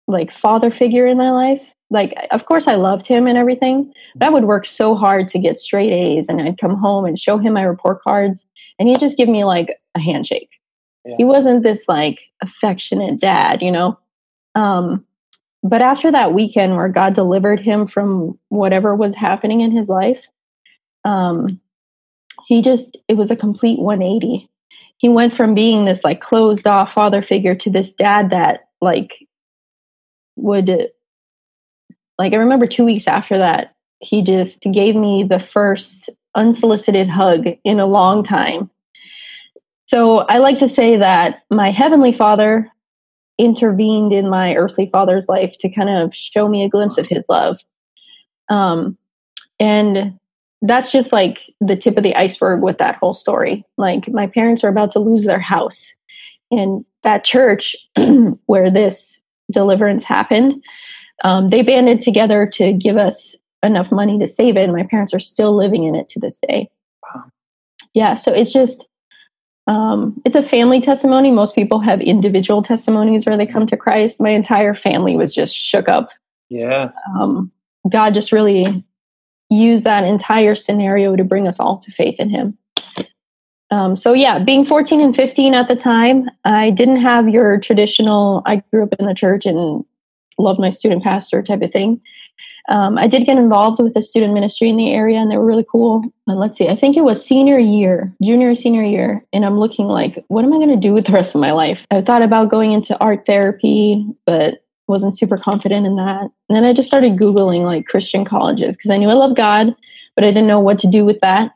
like 0.08 0.32
father 0.32 0.72
figure 0.72 1.06
in 1.08 1.18
my 1.18 1.32
life. 1.32 1.74
Like, 1.90 2.14
of 2.32 2.46
course, 2.46 2.68
I 2.68 2.76
loved 2.76 3.08
him 3.08 3.28
and 3.28 3.38
everything. 3.38 3.94
That 4.16 4.34
would 4.34 4.44
work 4.44 4.68
so 4.68 4.96
hard 4.96 5.30
to 5.30 5.40
get 5.40 5.60
straight 5.60 5.92
A's, 5.92 6.28
and 6.28 6.42
I'd 6.42 6.60
come 6.60 6.76
home 6.76 7.06
and 7.06 7.18
show 7.18 7.38
him 7.38 7.54
my 7.54 7.64
report 7.64 8.02
cards 8.02 8.46
and 8.80 8.88
he'd 8.88 9.00
just 9.00 9.18
give 9.18 9.30
me 9.30 9.44
like 9.44 9.80
a 9.96 10.00
handshake. 10.00 10.50
Yeah. 11.06 11.16
He 11.18 11.24
wasn't 11.24 11.64
this 11.64 11.84
like 11.88 12.20
affectionate 12.42 13.20
dad, 13.20 13.62
you 13.62 13.72
know. 13.72 13.98
Um, 14.56 15.06
but 15.64 15.82
after 15.82 16.12
that 16.12 16.34
weekend 16.34 16.76
where 16.76 16.90
God 16.90 17.14
delivered 17.14 17.60
him 17.60 17.88
from 17.88 18.38
whatever 18.50 18.96
was 18.96 19.16
happening 19.16 19.62
in 19.62 19.72
his 19.72 19.90
life, 19.90 20.24
um, 21.04 21.60
he 22.48 22.62
just 22.62 22.98
it 23.08 23.16
was 23.16 23.32
a 23.32 23.36
complete 23.36 23.80
180. 23.80 24.50
He 24.98 25.10
went 25.10 25.36
from 25.36 25.54
being 25.54 25.86
this 25.86 26.04
like 26.04 26.22
closed 26.22 26.68
off 26.68 26.94
father 26.94 27.22
figure 27.22 27.56
to 27.56 27.70
this 27.70 27.92
dad 27.92 28.30
that 28.32 28.68
like 28.82 29.12
would 30.36 30.90
like 32.18 32.34
I 32.34 32.38
remember 32.38 32.68
2 32.68 32.86
weeks 32.86 33.08
after 33.08 33.38
that 33.38 33.76
he 34.00 34.22
just 34.22 34.62
gave 34.62 34.96
me 34.96 35.24
the 35.28 35.40
first 35.40 36.10
unsolicited 36.36 37.10
hug 37.10 37.46
in 37.64 37.80
a 37.80 37.86
long 37.86 38.24
time. 38.24 38.70
So 39.88 40.20
I 40.20 40.38
like 40.38 40.60
to 40.60 40.70
say 40.70 40.98
that 40.98 41.44
my 41.50 41.72
heavenly 41.72 42.12
father 42.14 42.70
intervened 43.40 44.14
in 44.14 44.30
my 44.30 44.56
earthly 44.56 44.90
father's 44.92 45.30
life 45.30 45.56
to 45.60 45.70
kind 45.70 45.90
of 45.90 46.14
show 46.14 46.48
me 46.48 46.64
a 46.64 46.70
glimpse 46.70 46.98
of 46.98 47.08
his 47.08 47.24
love. 47.30 47.58
Um, 48.50 48.98
and 49.60 50.20
that's 50.62 50.92
just 50.92 51.14
like 51.14 51.38
the 51.62 51.76
tip 51.76 51.98
of 51.98 52.04
the 52.04 52.16
iceberg 52.16 52.62
with 52.62 52.80
that 52.80 52.96
whole 52.96 53.14
story. 53.14 53.66
Like 53.78 54.08
my 54.10 54.28
parents 54.28 54.64
are 54.64 54.70
about 54.70 54.92
to 54.92 55.00
lose 55.00 55.24
their 55.24 55.40
house. 55.40 55.86
And 56.52 56.84
that 57.04 57.24
church 57.24 57.76
where 58.46 58.70
this 58.72 59.20
deliverance 59.52 60.04
happened, 60.04 60.64
um, 61.24 61.50
they 61.50 61.62
banded 61.62 62.02
together 62.02 62.46
to 62.54 62.74
give 62.74 62.98
us 62.98 63.36
enough 63.64 63.92
money 63.92 64.20
to 64.20 64.28
save 64.28 64.56
it 64.56 64.64
and 64.64 64.74
my 64.74 64.84
parents 64.84 65.14
are 65.14 65.20
still 65.20 65.56
living 65.56 65.84
in 65.84 65.96
it 65.96 66.10
to 66.10 66.20
this 66.20 66.38
day. 66.48 66.70
Wow. 67.04 67.24
yeah 67.94 68.16
so 68.16 68.32
it's 68.34 68.54
just 68.54 68.84
um, 69.68 70.22
it's 70.24 70.38
a 70.38 70.44
family 70.44 70.80
testimony. 70.80 71.30
Most 71.30 71.54
people 71.54 71.82
have 71.82 72.00
individual 72.00 72.64
testimonies 72.64 73.26
where 73.26 73.36
they 73.36 73.46
come 73.46 73.68
to 73.68 73.76
christ. 73.76 74.22
My 74.22 74.30
entire 74.30 74.74
family 74.74 75.18
was 75.18 75.36
just 75.36 75.54
shook 75.54 75.90
up. 75.90 76.10
Yeah. 76.50 76.92
Um, 77.20 77.52
god 77.90 78.14
just 78.14 78.32
really 78.32 78.84
used 79.50 79.84
that 79.86 80.04
entire 80.04 80.56
scenario 80.56 81.16
to 81.16 81.24
bring 81.24 81.48
us 81.48 81.60
all 81.60 81.78
to 81.80 81.92
faith 81.92 82.20
in 82.20 82.30
him. 82.30 82.58
Um, 83.70 83.98
so 83.98 84.14
yeah 84.14 84.40
being 84.40 84.66
14 84.66 85.02
and 85.02 85.14
15 85.14 85.54
at 85.54 85.68
the 85.68 85.76
time 85.76 86.30
i 86.46 86.70
didn't 86.70 87.02
have 87.02 87.28
your 87.28 87.60
traditional 87.60 88.42
i 88.46 88.64
grew 88.72 88.84
up 88.84 88.96
in 88.98 89.06
the 89.06 89.14
church 89.14 89.46
and 89.46 89.84
loved 90.38 90.60
my 90.60 90.70
student 90.70 91.04
pastor 91.04 91.42
type 91.42 91.62
of 91.62 91.72
thing 91.72 92.02
um, 92.70 92.98
I 92.98 93.08
did 93.08 93.26
get 93.26 93.38
involved 93.38 93.82
with 93.82 93.94
the 93.94 94.02
student 94.02 94.34
ministry 94.34 94.70
in 94.70 94.76
the 94.76 94.92
area, 94.92 95.20
and 95.20 95.32
they 95.32 95.38
were 95.38 95.46
really 95.46 95.66
cool. 95.72 96.04
And 96.28 96.40
let's 96.40 96.58
see, 96.58 96.68
I 96.68 96.76
think 96.76 96.98
it 96.98 97.04
was 97.04 97.26
senior 97.26 97.58
year, 97.58 98.14
junior 98.22 98.56
senior 98.56 98.84
year, 98.84 99.24
and 99.32 99.46
I'm 99.46 99.58
looking 99.58 99.86
like, 99.86 100.24
what 100.28 100.44
am 100.44 100.52
I 100.52 100.58
going 100.58 100.70
to 100.70 100.76
do 100.76 100.94
with 100.94 101.06
the 101.06 101.14
rest 101.14 101.34
of 101.34 101.42
my 101.42 101.54
life? 101.54 101.80
I 101.92 102.02
thought 102.02 102.24
about 102.24 102.52
going 102.52 102.74
into 102.74 103.00
art 103.00 103.26
therapy, 103.26 104.06
but 104.26 104.66
wasn't 104.88 105.18
super 105.18 105.38
confident 105.38 105.86
in 105.86 105.96
that. 105.98 106.24
And 106.50 106.56
then 106.56 106.66
I 106.66 106.74
just 106.74 106.88
started 106.88 107.18
googling 107.18 107.64
like 107.64 107.88
Christian 107.88 108.26
colleges 108.26 108.76
because 108.76 108.92
I 108.92 108.98
knew 108.98 109.10
I 109.10 109.14
loved 109.14 109.38
God, 109.38 109.74
but 110.16 110.24
I 110.24 110.28
didn't 110.28 110.48
know 110.48 110.60
what 110.60 110.80
to 110.80 110.88
do 110.88 111.06
with 111.06 111.20
that. 111.22 111.52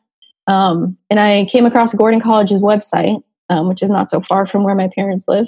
Um, 0.48 0.98
and 1.10 1.20
I 1.20 1.46
came 1.46 1.66
across 1.66 1.94
Gordon 1.94 2.20
College's 2.20 2.62
website, 2.62 3.22
um, 3.50 3.70
which 3.70 3.84
is 3.84 3.90
not 3.90 4.10
so 4.10 4.22
far 4.22 4.48
from 4.48 4.64
where 4.64 4.76
my 4.76 4.90
parents 4.96 5.26
live. 5.28 5.48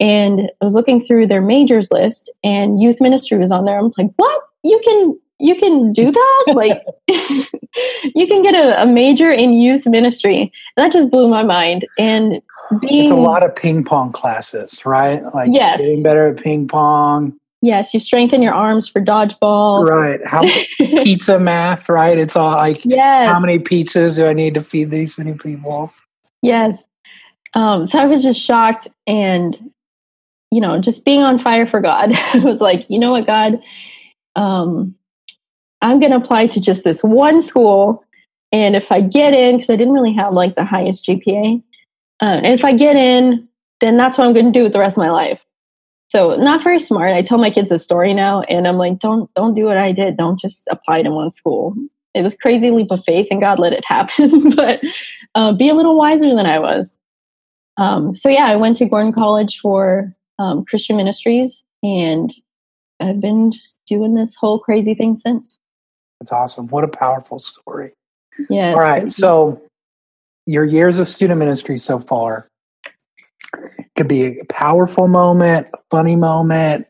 And 0.00 0.50
I 0.60 0.64
was 0.64 0.74
looking 0.74 1.04
through 1.04 1.26
their 1.26 1.42
majors 1.42 1.90
list, 1.90 2.30
and 2.42 2.82
youth 2.82 3.00
ministry 3.00 3.38
was 3.38 3.52
on 3.52 3.66
there. 3.66 3.78
I 3.78 3.82
was 3.82 3.94
like, 3.98 4.10
what? 4.16 4.42
you 4.62 4.80
can 4.84 5.18
you 5.38 5.54
can 5.54 5.92
do 5.92 6.10
that? 6.12 6.44
Like 6.54 6.82
you 7.08 8.26
can 8.26 8.42
get 8.42 8.54
a, 8.54 8.82
a, 8.82 8.86
major 8.86 9.30
in 9.30 9.52
youth 9.52 9.86
ministry. 9.86 10.52
And 10.76 10.84
that 10.84 10.92
just 10.92 11.10
blew 11.10 11.28
my 11.28 11.42
mind. 11.42 11.86
And 11.98 12.42
being 12.80 13.04
it's 13.04 13.10
a 13.10 13.14
lot 13.14 13.44
of 13.44 13.54
ping 13.54 13.84
pong 13.84 14.12
classes 14.12 14.84
right? 14.84 15.22
Like 15.34 15.50
yes. 15.52 15.78
getting 15.78 16.02
better 16.02 16.28
at 16.28 16.42
ping 16.42 16.68
pong. 16.68 17.38
Yes 17.62 17.94
you 17.94 18.00
strengthen 18.00 18.42
your 18.42 18.54
arms 18.54 18.88
for 18.88 19.00
dodgeball. 19.00 19.88
Right. 19.88 20.20
How 20.26 20.42
pizza 21.04 21.38
math 21.38 21.88
right? 21.88 22.18
It's 22.18 22.36
all 22.36 22.56
like 22.56 22.84
yes. 22.84 23.30
how 23.30 23.38
many 23.38 23.58
pizzas 23.58 24.16
do 24.16 24.26
i 24.26 24.32
need 24.32 24.54
to 24.54 24.60
feed 24.60 24.90
these 24.90 25.16
many 25.16 25.34
people? 25.34 25.92
Yes. 26.42 26.82
Um, 27.54 27.86
so 27.86 27.98
i 27.98 28.06
was 28.06 28.22
just 28.22 28.40
shocked 28.40 28.88
and 29.06 29.56
you 30.50 30.60
know 30.60 30.80
just 30.80 31.04
being 31.04 31.20
on 31.22 31.38
fire 31.38 31.66
for 31.66 31.80
god 31.80 32.10
i 32.34 32.38
was 32.38 32.60
like 32.60 32.84
you 32.88 32.98
know 32.98 33.12
what 33.12 33.26
god 33.26 33.60
um, 34.36 34.94
I'm 35.82 36.00
going 36.00 36.12
to 36.12 36.18
apply 36.18 36.46
to 36.48 36.60
just 36.60 36.84
this 36.84 37.02
one 37.02 37.40
school. 37.40 38.04
And 38.52 38.76
if 38.76 38.90
I 38.90 39.00
get 39.00 39.34
in, 39.34 39.56
because 39.56 39.70
I 39.70 39.76
didn't 39.76 39.94
really 39.94 40.12
have 40.14 40.32
like 40.32 40.56
the 40.56 40.64
highest 40.64 41.06
GPA, 41.06 41.62
uh, 42.22 42.24
and 42.24 42.58
if 42.58 42.64
I 42.64 42.72
get 42.72 42.96
in, 42.96 43.48
then 43.80 43.96
that's 43.96 44.18
what 44.18 44.26
I'm 44.26 44.34
going 44.34 44.52
to 44.52 44.58
do 44.58 44.62
with 44.62 44.72
the 44.72 44.78
rest 44.78 44.98
of 44.98 45.02
my 45.02 45.10
life. 45.10 45.40
So 46.08 46.34
not 46.36 46.64
very 46.64 46.80
smart. 46.80 47.10
I 47.10 47.22
tell 47.22 47.38
my 47.38 47.50
kids 47.50 47.70
a 47.70 47.78
story 47.78 48.12
now, 48.12 48.42
and 48.42 48.66
I'm 48.66 48.76
like, 48.76 48.98
don't 48.98 49.32
don't 49.34 49.54
do 49.54 49.64
what 49.64 49.78
I 49.78 49.92
did. 49.92 50.16
Don't 50.16 50.38
just 50.38 50.62
apply 50.68 51.02
to 51.02 51.10
one 51.10 51.30
school. 51.30 51.74
It 52.12 52.22
was 52.22 52.34
crazy 52.34 52.70
leap 52.70 52.90
of 52.90 53.04
faith, 53.06 53.28
and 53.30 53.40
God 53.40 53.60
let 53.60 53.72
it 53.72 53.84
happen. 53.86 54.50
but 54.56 54.80
uh, 55.36 55.52
be 55.52 55.68
a 55.68 55.74
little 55.74 55.96
wiser 55.96 56.34
than 56.34 56.46
I 56.46 56.58
was. 56.58 56.94
Um, 57.76 58.16
so 58.16 58.28
yeah, 58.28 58.46
I 58.46 58.56
went 58.56 58.76
to 58.78 58.86
Gordon 58.86 59.12
College 59.12 59.60
for 59.62 60.14
um, 60.40 60.64
Christian 60.64 60.96
Ministries, 60.96 61.62
and 61.82 62.32
I've 62.98 63.20
been 63.20 63.52
just 63.52 63.76
doing 63.86 64.14
this 64.14 64.34
whole 64.34 64.58
crazy 64.58 64.94
thing 64.94 65.16
since. 65.16 65.58
That's 66.20 66.32
awesome. 66.32 66.68
What 66.68 66.84
a 66.84 66.88
powerful 66.88 67.38
story. 67.38 67.92
Yeah. 68.48 68.72
All 68.72 68.78
right. 68.78 69.02
Crazy. 69.02 69.20
So, 69.20 69.62
your 70.46 70.64
years 70.64 70.98
of 70.98 71.06
student 71.06 71.38
ministry 71.38 71.76
so 71.76 71.98
far 71.98 72.48
could 73.96 74.08
be 74.08 74.40
a 74.40 74.44
powerful 74.46 75.08
moment, 75.08 75.68
a 75.74 75.78
funny 75.90 76.16
moment. 76.16 76.86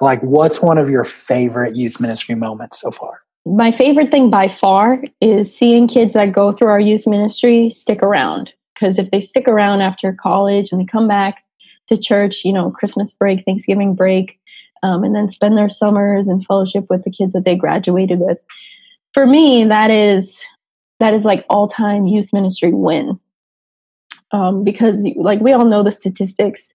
Like, 0.00 0.20
what's 0.22 0.60
one 0.60 0.78
of 0.78 0.88
your 0.88 1.04
favorite 1.04 1.76
youth 1.76 2.00
ministry 2.00 2.34
moments 2.34 2.80
so 2.80 2.90
far? 2.90 3.20
My 3.44 3.72
favorite 3.72 4.10
thing 4.10 4.30
by 4.30 4.48
far 4.48 5.02
is 5.20 5.54
seeing 5.54 5.88
kids 5.88 6.14
that 6.14 6.32
go 6.32 6.52
through 6.52 6.68
our 6.68 6.80
youth 6.80 7.06
ministry 7.06 7.70
stick 7.70 8.02
around. 8.02 8.52
Because 8.74 8.98
if 8.98 9.10
they 9.10 9.20
stick 9.20 9.48
around 9.48 9.80
after 9.80 10.12
college 10.12 10.70
and 10.72 10.80
they 10.80 10.84
come 10.84 11.08
back 11.08 11.41
to 11.92 12.02
church, 12.02 12.42
you 12.44 12.52
know, 12.52 12.70
Christmas 12.70 13.12
break, 13.12 13.44
Thanksgiving 13.44 13.94
break, 13.94 14.38
um, 14.82 15.04
and 15.04 15.14
then 15.14 15.28
spend 15.28 15.56
their 15.56 15.70
summers 15.70 16.28
and 16.28 16.44
fellowship 16.46 16.86
with 16.90 17.04
the 17.04 17.10
kids 17.10 17.32
that 17.34 17.44
they 17.44 17.54
graduated 17.54 18.18
with. 18.18 18.38
For 19.14 19.26
me, 19.26 19.64
that 19.64 19.90
is 19.90 20.36
that 21.00 21.14
is 21.14 21.24
like 21.24 21.44
all 21.50 21.68
time 21.68 22.06
youth 22.06 22.32
ministry 22.32 22.72
win. 22.72 23.18
Um, 24.30 24.64
because 24.64 24.96
like 25.16 25.40
we 25.40 25.52
all 25.52 25.66
know 25.66 25.82
the 25.82 25.92
statistics. 25.92 26.68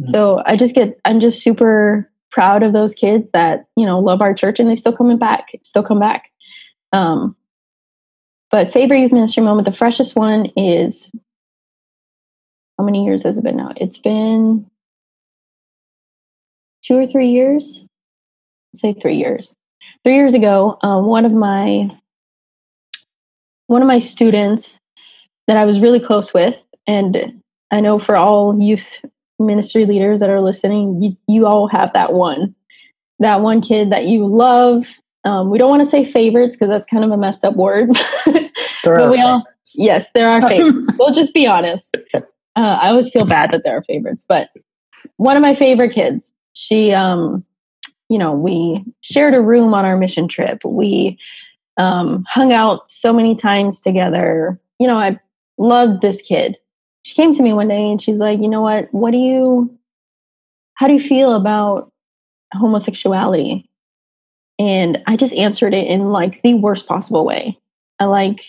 Mm-hmm. 0.00 0.10
So 0.10 0.42
I 0.44 0.56
just 0.56 0.74
get 0.74 0.98
I'm 1.04 1.20
just 1.20 1.42
super 1.42 2.10
proud 2.30 2.62
of 2.62 2.72
those 2.72 2.94
kids 2.94 3.30
that, 3.32 3.66
you 3.76 3.86
know, 3.86 3.98
love 3.98 4.20
our 4.20 4.34
church 4.34 4.60
and 4.60 4.68
they 4.68 4.76
still 4.76 4.96
coming 4.96 5.18
back, 5.18 5.48
still 5.62 5.82
come 5.82 5.98
back. 5.98 6.30
Um, 6.92 7.34
but 8.50 8.72
favorite 8.72 9.00
youth 9.00 9.12
ministry 9.12 9.42
moment, 9.42 9.66
the 9.66 9.76
freshest 9.76 10.16
one 10.16 10.46
is 10.56 11.10
how 12.78 12.84
many 12.84 13.04
years 13.04 13.24
has 13.24 13.36
it 13.36 13.44
been 13.44 13.56
now? 13.56 13.72
It's 13.76 13.98
been 13.98 14.66
two 16.84 16.94
or 16.94 17.06
three 17.06 17.28
years, 17.28 17.78
say 18.74 18.94
three 18.94 19.16
years. 19.16 19.54
Three 20.04 20.14
years 20.14 20.34
ago, 20.34 20.78
um, 20.82 21.06
one 21.06 21.24
of 21.24 21.32
my 21.32 21.90
one 23.66 23.82
of 23.82 23.88
my 23.88 23.98
students 23.98 24.78
that 25.46 25.56
I 25.56 25.64
was 25.64 25.80
really 25.80 26.00
close 26.00 26.32
with, 26.32 26.54
and 26.86 27.42
I 27.70 27.80
know 27.80 27.98
for 27.98 28.16
all 28.16 28.58
youth 28.58 28.98
ministry 29.38 29.84
leaders 29.84 30.20
that 30.20 30.30
are 30.30 30.40
listening, 30.40 31.02
you, 31.02 31.16
you 31.26 31.46
all 31.46 31.68
have 31.68 31.92
that 31.92 32.12
one, 32.12 32.54
that 33.18 33.40
one 33.40 33.60
kid 33.60 33.90
that 33.92 34.06
you 34.06 34.26
love. 34.26 34.84
Um, 35.24 35.50
we 35.50 35.58
don't 35.58 35.68
want 35.68 35.82
to 35.82 35.90
say 35.90 36.10
favorites 36.10 36.56
because 36.56 36.70
that's 36.70 36.86
kind 36.86 37.04
of 37.04 37.10
a 37.10 37.16
messed 37.16 37.44
up 37.44 37.56
word. 37.56 37.90
but 38.24 39.10
we 39.10 39.20
all, 39.20 39.44
yes, 39.74 40.10
there 40.14 40.28
are 40.28 40.40
favorites. 40.40 40.94
we'll 40.98 41.12
just 41.12 41.34
be 41.34 41.46
honest. 41.46 41.94
Uh, 42.58 42.76
I 42.82 42.88
always 42.88 43.08
feel 43.10 43.24
bad 43.24 43.52
that 43.52 43.62
there 43.62 43.76
are 43.76 43.84
favorites, 43.84 44.24
but 44.28 44.48
one 45.16 45.36
of 45.36 45.42
my 45.42 45.54
favorite 45.54 45.94
kids 45.94 46.32
she 46.54 46.92
um 46.92 47.44
you 48.08 48.18
know 48.18 48.32
we 48.32 48.84
shared 49.00 49.32
a 49.32 49.40
room 49.40 49.72
on 49.74 49.84
our 49.84 49.96
mission 49.96 50.26
trip. 50.26 50.64
We 50.64 51.16
um 51.76 52.24
hung 52.28 52.52
out 52.52 52.90
so 52.90 53.12
many 53.12 53.36
times 53.36 53.80
together. 53.80 54.60
You 54.80 54.88
know 54.88 54.98
i 54.98 55.20
loved 55.56 56.02
this 56.02 56.20
kid. 56.20 56.56
She 57.04 57.14
came 57.14 57.32
to 57.34 57.42
me 57.42 57.52
one 57.52 57.68
day 57.68 57.90
and 57.90 58.02
she's 58.02 58.16
like 58.16 58.40
you 58.40 58.48
know 58.48 58.62
what? 58.62 58.92
What 58.92 59.12
do 59.12 59.18
you 59.18 59.78
how 60.74 60.88
do 60.88 60.94
you 60.94 61.00
feel 61.00 61.34
about 61.34 61.92
homosexuality? 62.54 63.70
And 64.58 64.98
i 65.06 65.16
just 65.16 65.34
answered 65.34 65.74
it 65.74 65.86
in 65.86 66.08
like 66.08 66.42
the 66.42 66.54
worst 66.54 66.88
possible 66.88 67.24
way. 67.24 67.56
I 68.00 68.06
like 68.06 68.40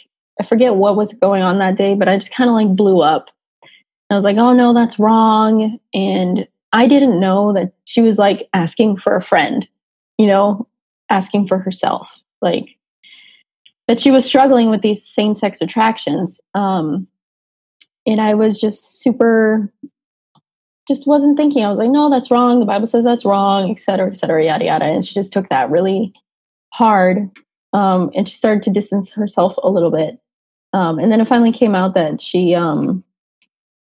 i 0.42 0.46
forget 0.46 0.76
what 0.76 0.96
was 0.96 1.14
going 1.14 1.44
on 1.44 1.60
that 1.60 1.78
day 1.78 1.94
but 1.94 2.08
i 2.08 2.18
just 2.18 2.32
kind 2.32 2.50
of 2.50 2.56
like 2.56 2.76
blew 2.76 3.02
up 3.02 3.26
I 4.10 4.16
was 4.16 4.24
like, 4.24 4.38
oh 4.38 4.54
no, 4.54 4.74
that's 4.74 4.98
wrong. 5.00 5.80
And 5.94 6.48
I 6.74 6.88
didn't 6.88 7.20
know 7.20 7.54
that 7.54 7.74
she 7.86 8.02
was 8.02 8.18
like 8.18 8.48
asking 8.54 8.98
for 8.98 9.16
a 9.16 9.22
friend, 9.22 9.68
you 10.18 10.28
know, 10.28 10.68
asking 11.10 11.48
for 11.48 11.58
herself, 11.58 12.12
like 12.42 12.78
that 13.88 14.00
she 14.00 14.12
was 14.12 14.26
struggling 14.26 14.70
with 14.70 14.82
these 14.82 15.08
same 15.16 15.36
sex 15.36 15.60
attractions. 15.62 16.40
Um, 16.54 17.08
and 18.06 18.22
I 18.22 18.34
was 18.34 18.60
just 18.60 19.02
super, 19.02 19.72
just 20.88 21.06
wasn't 21.08 21.38
thinking. 21.38 21.64
I 21.64 21.70
was 21.70 21.80
like, 21.80 21.90
no, 21.90 22.10
that's 22.10 22.32
wrong. 22.32 22.60
The 22.60 22.66
Bible 22.66 22.88
says 22.88 23.04
that's 23.04 23.26
wrong, 23.26 23.70
et 23.70 23.80
cetera, 23.80 24.10
et 24.12 24.18
cetera, 24.18 24.44
yada, 24.44 24.66
yada. 24.66 24.86
And 24.86 25.06
she 25.06 25.14
just 25.14 25.32
took 25.32 25.50
that 25.50 25.70
really 25.70 26.14
hard. 26.72 27.30
Um, 27.74 28.10
and 28.16 28.28
she 28.28 28.36
started 28.36 28.64
to 28.64 28.72
distance 28.72 29.12
herself 29.12 29.56
a 29.62 29.70
little 29.70 29.92
bit. 29.92 30.20
Um, 30.74 30.98
and 31.00 31.12
then 31.12 31.22
it 31.22 31.28
finally 31.28 31.52
came 31.52 31.76
out 31.76 31.94
that 31.96 32.22
she, 32.22 32.56
um, 32.56 33.04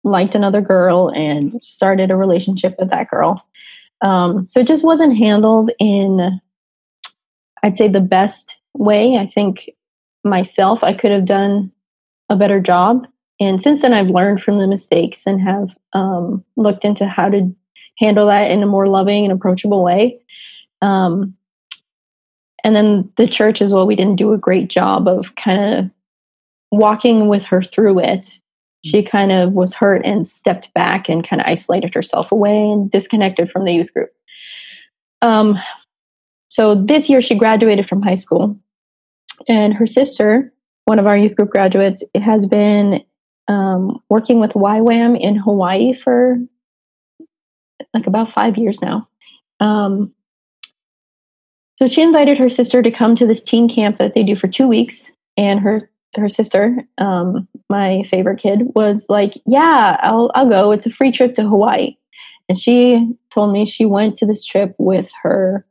liked 0.05 0.35
another 0.35 0.61
girl 0.61 1.11
and 1.15 1.59
started 1.63 2.11
a 2.11 2.17
relationship 2.17 2.77
with 2.79 2.91
that 2.91 3.11
girl. 3.11 3.43
Um, 4.03 4.47
so 4.47 4.61
it 4.61 4.67
just 4.67 4.85
wasn't 4.85 5.17
handled 5.17 5.71
in, 5.79 6.41
I'd 7.63 7.77
say, 7.77 7.89
the 7.89 8.01
best 8.01 8.55
way. 8.75 9.17
I 9.17 9.31
think 9.35 9.71
myself, 10.23 10.85
I 10.85 10.93
could 10.93 11.11
have 11.11 11.25
done 11.25 11.73
a 12.29 12.37
better 12.37 12.61
job. 12.61 13.07
And 13.41 13.61
since 13.61 13.83
then, 13.83 13.95
I've 13.95 14.09
learned 14.09 14.43
from 14.43 14.59
the 14.59 14.67
mistakes 14.67 15.23
and 15.27 15.41
have 15.41 15.69
um, 15.95 16.45
looked 16.57 16.85
into 16.85 17.07
how 17.07 17.29
to 17.31 17.55
handle 17.99 18.27
that 18.27 18.51
in 18.51 18.63
a 18.63 18.67
more 18.67 18.87
loving 18.87 19.25
and 19.25 19.33
approachable 19.33 19.83
way. 19.83 20.21
Um, 20.83 21.35
and 22.63 22.77
then 22.77 23.11
the 23.17 23.27
church 23.27 23.63
as 23.63 23.73
well, 23.73 23.87
we 23.87 23.97
didn't 23.97 24.17
do 24.17 24.33
a 24.33 24.39
great 24.39 24.69
job 24.69 25.09
of 25.09 25.35
kind 25.37 25.79
of 25.79 25.91
walking 26.71 27.29
with 27.29 27.43
her 27.43 27.63
through 27.63 28.01
it 28.01 28.39
she 28.85 29.03
kind 29.03 29.33
of 29.33 29.53
was 29.53 29.75
hurt 29.75 30.05
and 30.05 30.29
stepped 30.29 30.73
back 30.75 31.09
and 31.09 31.27
kind 31.27 31.41
of 31.41 31.47
isolated 31.47 31.95
herself 31.95 32.31
away 32.31 32.55
and 32.55 32.91
disconnected 32.91 33.51
from 33.51 33.65
the 33.65 33.73
youth 33.73 33.93
group. 33.95 34.11
Um, 35.23 35.59
so 36.49 36.75
this 36.75 37.09
year 37.09 37.23
she 37.23 37.35
graduated 37.35 37.89
from 37.89 38.03
high 38.03 38.15
school, 38.15 38.57
and 39.49 39.73
her 39.73 39.87
sister, 39.87 40.53
one 40.85 40.99
of 40.99 41.07
our 41.07 41.17
youth 41.17 41.35
group 41.35 41.51
graduates, 41.51 42.03
has 42.15 42.47
been 42.47 43.03
um, 43.49 44.01
working 44.11 44.39
with 44.39 44.53
YWAM 44.53 45.19
in 45.19 45.35
Hawaii 45.37 45.95
for 45.95 46.39
like 47.95 48.07
about 48.07 48.33
five 48.33 48.57
years 48.57 48.81
now. 48.83 49.09
Um, 49.61 50.13
so 51.79 51.89
she 51.89 52.03
invited 52.03 52.39
her 52.39 52.51
sister 52.51 52.83
to 52.83 52.91
come 52.91 53.17
to 53.17 53.27
this 53.27 53.43
teen 53.43 53.69
camp 53.69 53.99
that 53.99 54.15
they 54.15 54.23
do 54.23 54.37
for 54.37 54.47
two 54.47 54.69
weeks, 54.69 55.11
and 55.39 55.59
her 55.61 55.91
her 56.17 56.29
sister, 56.29 56.77
um, 56.99 57.49
my 57.69 58.03
favorite 58.11 58.41
kid, 58.41 58.75
was 58.75 59.07
like, 59.09 59.35
"Yeah, 59.47 59.97
I'll 60.01 60.31
I'll 60.35 60.49
go. 60.49 60.73
It's 60.73 60.87
a 60.87 60.91
free 60.91 61.13
trip 61.13 61.35
to 61.37 61.43
Hawaii." 61.43 61.97
And 62.49 62.59
she 62.59 63.17
told 63.31 63.53
me 63.53 63.67
she 63.67 63.85
went 63.87 64.17
to 64.17 64.27
this 64.27 64.45
trip 64.45 64.75
with 64.79 65.09
her 65.23 65.65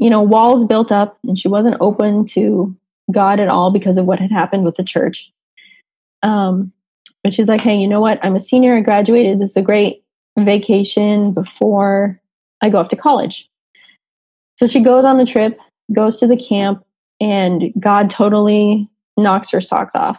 you 0.00 0.08
know, 0.08 0.22
walls 0.22 0.64
built 0.64 0.90
up 0.90 1.18
and 1.24 1.38
she 1.38 1.46
wasn't 1.46 1.76
open 1.78 2.24
to 2.24 2.74
God 3.12 3.38
at 3.38 3.48
all 3.48 3.70
because 3.70 3.98
of 3.98 4.06
what 4.06 4.18
had 4.18 4.32
happened 4.32 4.64
with 4.64 4.76
the 4.76 4.82
church. 4.82 5.30
Um, 6.22 6.72
but 7.22 7.34
she's 7.34 7.48
like, 7.48 7.60
hey, 7.60 7.76
you 7.76 7.86
know 7.86 8.00
what? 8.00 8.18
I'm 8.24 8.34
a 8.34 8.40
senior. 8.40 8.74
I 8.74 8.80
graduated. 8.80 9.38
This 9.38 9.50
is 9.50 9.56
a 9.58 9.62
great 9.62 10.02
vacation 10.38 11.34
before 11.34 12.18
I 12.62 12.70
go 12.70 12.78
off 12.78 12.88
to 12.88 12.96
college. 12.96 13.46
So 14.58 14.66
she 14.66 14.80
goes 14.80 15.04
on 15.04 15.18
the 15.18 15.26
trip, 15.26 15.58
goes 15.92 16.18
to 16.20 16.26
the 16.26 16.36
camp, 16.36 16.82
and 17.20 17.70
God 17.78 18.10
totally 18.10 18.88
knocks 19.22 19.50
her 19.50 19.60
socks 19.60 19.94
off. 19.94 20.18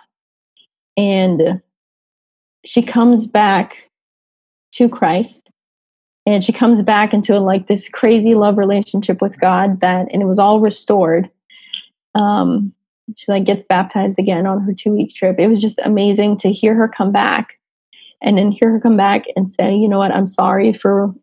And 0.97 1.61
she 2.65 2.81
comes 2.81 3.27
back 3.27 3.75
to 4.73 4.87
Christ 4.87 5.49
and 6.25 6.43
she 6.43 6.53
comes 6.53 6.83
back 6.83 7.13
into 7.13 7.39
like 7.39 7.67
this 7.67 7.89
crazy 7.89 8.35
love 8.35 8.57
relationship 8.57 9.21
with 9.21 9.39
God 9.39 9.81
that 9.81 10.07
and 10.11 10.21
it 10.21 10.25
was 10.25 10.39
all 10.39 10.59
restored. 10.59 11.29
Um 12.15 12.73
she 13.17 13.31
like 13.31 13.43
gets 13.43 13.63
baptized 13.67 14.19
again 14.19 14.45
on 14.45 14.61
her 14.61 14.73
two 14.73 14.91
week 14.91 15.15
trip. 15.15 15.37
It 15.39 15.47
was 15.47 15.61
just 15.61 15.79
amazing 15.83 16.37
to 16.39 16.51
hear 16.51 16.75
her 16.75 16.87
come 16.87 17.11
back 17.11 17.59
and 18.21 18.37
then 18.37 18.51
hear 18.51 18.71
her 18.71 18.79
come 18.79 18.95
back 18.95 19.25
and 19.35 19.49
say, 19.49 19.75
you 19.75 19.87
know 19.87 19.97
what, 19.97 20.15
I'm 20.15 20.27
sorry 20.27 20.71
for 20.73 21.13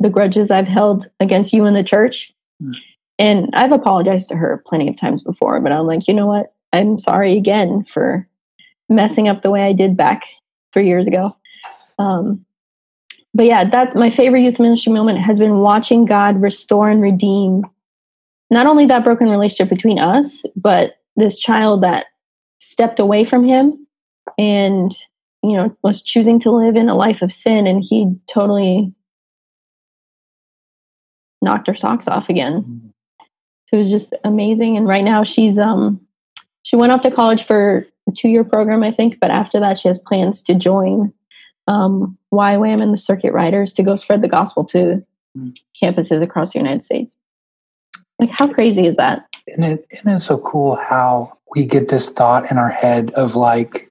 the 0.00 0.08
grudges 0.08 0.50
I've 0.50 0.66
held 0.66 1.08
against 1.20 1.52
you 1.52 1.66
in 1.66 1.74
the 1.74 1.84
church. 1.84 2.32
Mm. 2.62 2.72
And 3.18 3.50
I've 3.54 3.72
apologized 3.72 4.28
to 4.30 4.36
her 4.36 4.62
plenty 4.66 4.88
of 4.88 4.96
times 4.96 5.22
before, 5.22 5.60
but 5.60 5.70
I'm 5.70 5.86
like, 5.86 6.08
you 6.08 6.14
know 6.14 6.26
what? 6.26 6.53
I'm 6.74 6.98
sorry 6.98 7.36
again 7.36 7.84
for 7.84 8.28
messing 8.88 9.28
up 9.28 9.42
the 9.42 9.50
way 9.50 9.62
I 9.62 9.72
did 9.72 9.96
back 9.96 10.22
three 10.72 10.86
years 10.86 11.06
ago. 11.06 11.36
Um, 11.98 12.44
but 13.32 13.46
yeah, 13.46 13.68
that 13.68 13.94
my 13.96 14.10
favorite 14.10 14.42
youth 14.42 14.58
ministry 14.58 14.92
moment 14.92 15.18
has 15.18 15.38
been 15.38 15.58
watching 15.58 16.04
God 16.04 16.40
restore 16.40 16.88
and 16.90 17.00
redeem 17.00 17.64
not 18.50 18.66
only 18.66 18.86
that 18.86 19.04
broken 19.04 19.28
relationship 19.28 19.68
between 19.68 19.98
us, 19.98 20.42
but 20.56 20.98
this 21.16 21.38
child 21.38 21.82
that 21.82 22.06
stepped 22.60 22.98
away 22.98 23.24
from 23.24 23.46
him 23.46 23.86
and 24.38 24.96
you 25.42 25.52
know 25.52 25.76
was 25.82 26.02
choosing 26.02 26.40
to 26.40 26.50
live 26.50 26.76
in 26.76 26.88
a 26.88 26.94
life 26.94 27.22
of 27.22 27.32
sin 27.32 27.66
and 27.66 27.84
he 27.84 28.12
totally 28.26 28.92
knocked 31.42 31.66
her 31.66 31.76
socks 31.76 32.08
off 32.08 32.28
again 32.28 32.62
mm-hmm. 32.62 32.88
so 33.68 33.76
it 33.76 33.80
was 33.80 33.90
just 33.90 34.14
amazing 34.24 34.76
and 34.76 34.88
right 34.88 35.04
now 35.04 35.22
she's 35.22 35.58
um 35.58 36.00
she 36.64 36.76
went 36.76 36.92
off 36.92 37.02
to 37.02 37.10
college 37.10 37.46
for 37.46 37.86
a 38.08 38.12
two 38.12 38.28
year 38.28 38.44
program 38.44 38.82
i 38.82 38.90
think 38.90 39.18
but 39.20 39.30
after 39.30 39.60
that 39.60 39.78
she 39.78 39.88
has 39.88 39.98
plans 40.00 40.42
to 40.42 40.54
join 40.54 41.12
um 41.66 42.18
YWAM 42.32 42.82
and 42.82 42.92
the 42.92 42.98
circuit 42.98 43.32
riders 43.32 43.72
to 43.74 43.82
go 43.82 43.96
spread 43.96 44.20
the 44.20 44.28
gospel 44.28 44.64
to 44.64 45.02
mm-hmm. 45.38 45.50
campuses 45.80 46.22
across 46.22 46.52
the 46.52 46.58
united 46.58 46.84
states 46.84 47.16
like 48.18 48.30
how 48.30 48.52
crazy 48.52 48.86
is 48.86 48.96
that 48.96 49.26
isn't 49.46 49.64
it, 49.64 49.86
isn't 49.90 50.12
it 50.12 50.18
so 50.20 50.38
cool 50.38 50.76
how 50.76 51.38
we 51.54 51.66
get 51.66 51.88
this 51.88 52.10
thought 52.10 52.50
in 52.50 52.58
our 52.58 52.70
head 52.70 53.10
of 53.12 53.34
like 53.34 53.88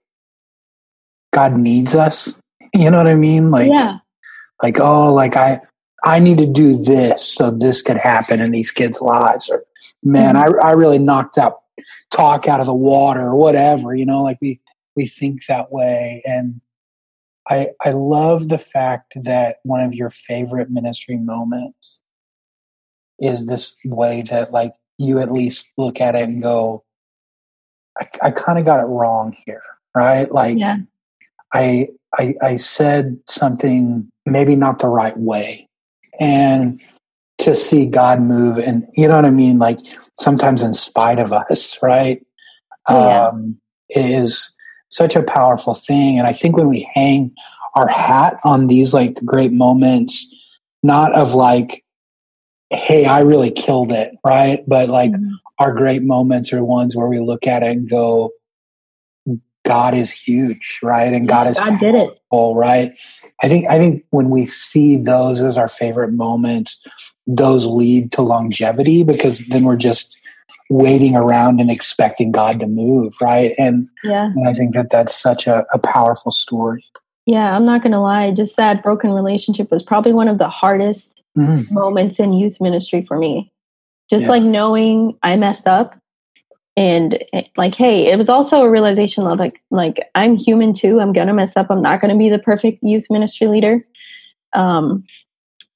God 1.31 1.57
needs 1.57 1.95
us? 1.95 2.33
You 2.75 2.89
know 2.89 2.97
what 2.97 3.05
I 3.05 3.13
mean? 3.13 3.51
Like, 3.51 3.69
yeah. 3.71 3.99
like 4.63 4.79
oh, 4.79 5.13
like 5.13 5.35
I 5.37 5.61
I 6.03 6.17
need 6.17 6.39
to 6.39 6.47
do 6.47 6.75
this 6.75 7.23
so 7.23 7.51
this 7.51 7.83
could 7.83 7.97
happen 7.97 8.41
in 8.41 8.49
these 8.49 8.71
kids' 8.71 8.99
lives, 8.99 9.47
or 9.47 9.63
man, 10.01 10.33
mm-hmm. 10.33 10.59
I 10.59 10.69
I 10.69 10.71
really 10.71 10.97
knocked 10.97 11.35
that 11.35 11.53
talk 12.11 12.47
out 12.47 12.59
of 12.59 12.65
the 12.65 12.73
water, 12.73 13.21
or 13.21 13.35
whatever. 13.35 13.95
You 13.95 14.05
know, 14.05 14.23
like 14.23 14.37
we 14.41 14.59
we 14.95 15.07
think 15.07 15.45
that 15.47 15.71
way, 15.71 16.21
and 16.25 16.61
I 17.49 17.69
I 17.83 17.91
love 17.91 18.49
the 18.49 18.57
fact 18.57 19.13
that 19.23 19.57
one 19.63 19.81
of 19.81 19.93
your 19.93 20.09
favorite 20.09 20.69
ministry 20.69 21.17
moments 21.17 21.99
is 23.19 23.45
this 23.45 23.75
way 23.85 24.21
that 24.23 24.51
like 24.51 24.73
you 24.97 25.19
at 25.19 25.31
least 25.31 25.67
look 25.77 26.01
at 26.01 26.15
it 26.15 26.23
and 26.23 26.41
go, 26.41 26.83
I, 27.99 28.07
I 28.23 28.31
kind 28.31 28.59
of 28.59 28.65
got 28.65 28.79
it 28.79 28.87
wrong 28.87 29.35
here, 29.45 29.63
right? 29.95 30.31
Like, 30.31 30.57
yeah. 30.57 30.77
I, 31.53 31.89
I, 32.17 32.35
I 32.41 32.55
said 32.57 33.19
something 33.27 34.09
maybe 34.25 34.55
not 34.55 34.79
the 34.79 34.87
right 34.87 35.17
way, 35.17 35.69
and 36.19 36.81
to 37.39 37.55
see 37.55 37.85
God 37.85 38.21
move, 38.21 38.57
and 38.57 38.87
you 38.95 39.07
know 39.07 39.15
what 39.15 39.25
I 39.25 39.31
mean, 39.31 39.59
like 39.59 39.79
sometimes 40.19 40.61
in 40.61 40.73
spite 40.73 41.19
of 41.19 41.33
us, 41.33 41.77
right? 41.81 42.25
Oh, 42.87 43.07
yeah. 43.07 43.27
Um, 43.27 43.57
is 43.89 44.51
such 44.89 45.15
a 45.15 45.23
powerful 45.23 45.73
thing, 45.73 46.17
and 46.17 46.27
I 46.27 46.33
think 46.33 46.57
when 46.57 46.67
we 46.67 46.89
hang 46.93 47.31
our 47.75 47.87
hat 47.87 48.39
on 48.43 48.67
these 48.67 48.93
like 48.93 49.15
great 49.25 49.51
moments, 49.51 50.27
not 50.83 51.13
of 51.13 51.33
like 51.33 51.83
hey, 52.73 53.05
I 53.05 53.19
really 53.19 53.51
killed 53.51 53.91
it, 53.91 54.15
right? 54.25 54.63
But 54.67 54.89
like 54.89 55.11
mm-hmm. 55.11 55.33
our 55.59 55.73
great 55.73 56.03
moments 56.03 56.51
are 56.53 56.63
ones 56.63 56.95
where 56.95 57.07
we 57.07 57.19
look 57.19 57.47
at 57.47 57.63
it 57.63 57.69
and 57.69 57.89
go, 57.89 58.31
God 59.63 59.93
is 59.93 60.11
huge, 60.11 60.79
right? 60.83 61.13
And 61.13 61.27
God 61.27 61.47
is 61.47 61.59
God 61.59 61.79
did 61.79 61.95
it, 61.95 62.19
right? 62.55 62.93
I 63.41 63.47
think 63.47 63.67
I 63.69 63.77
think 63.77 64.05
when 64.09 64.29
we 64.29 64.45
see 64.45 64.97
those 64.97 65.41
as 65.41 65.57
our 65.57 65.67
favorite 65.67 66.11
moments, 66.11 66.79
those 67.25 67.65
lead 67.65 68.11
to 68.13 68.21
longevity 68.21 69.03
because 69.03 69.39
then 69.47 69.63
we're 69.63 69.77
just 69.77 70.17
waiting 70.69 71.15
around 71.15 71.59
and 71.59 71.69
expecting 71.69 72.31
God 72.31 72.59
to 72.59 72.67
move, 72.67 73.13
right? 73.21 73.51
And, 73.59 73.87
yeah. 74.03 74.31
and 74.35 74.47
I 74.47 74.53
think 74.53 74.73
that 74.73 74.89
that's 74.89 75.19
such 75.19 75.45
a, 75.45 75.65
a 75.73 75.77
powerful 75.77 76.31
story. 76.31 76.83
Yeah, 77.25 77.55
I'm 77.55 77.65
not 77.65 77.83
going 77.83 77.91
to 77.91 77.99
lie. 77.99 78.31
Just 78.31 78.57
that 78.57 78.83
broken 78.83 79.11
relationship 79.11 79.71
was 79.71 79.83
probably 79.83 80.13
one 80.13 80.27
of 80.27 80.39
the 80.39 80.49
hardest 80.49 81.13
mm-hmm. 81.37 81.73
moments 81.73 82.19
in 82.19 82.33
youth 82.33 82.59
ministry 82.59 83.05
for 83.07 83.17
me. 83.17 83.51
Just 84.09 84.23
yeah. 84.23 84.31
like 84.31 84.43
knowing 84.43 85.17
I 85.23 85.35
messed 85.35 85.67
up 85.67 85.97
and 86.75 87.23
like 87.55 87.75
hey 87.75 88.11
it 88.11 88.17
was 88.17 88.29
also 88.29 88.63
a 88.63 88.69
realization 88.69 89.27
of 89.27 89.37
like 89.37 89.61
like 89.69 90.09
i'm 90.15 90.35
human 90.35 90.73
too. 90.73 90.99
I'm 90.99 91.13
gonna 91.13 91.33
mess 91.33 91.55
up. 91.55 91.67
I'm 91.69 91.81
not 91.81 92.01
gonna 92.01 92.17
be 92.17 92.29
the 92.29 92.39
perfect 92.39 92.83
youth 92.83 93.05
ministry 93.09 93.47
leader. 93.47 93.85
Um 94.53 95.03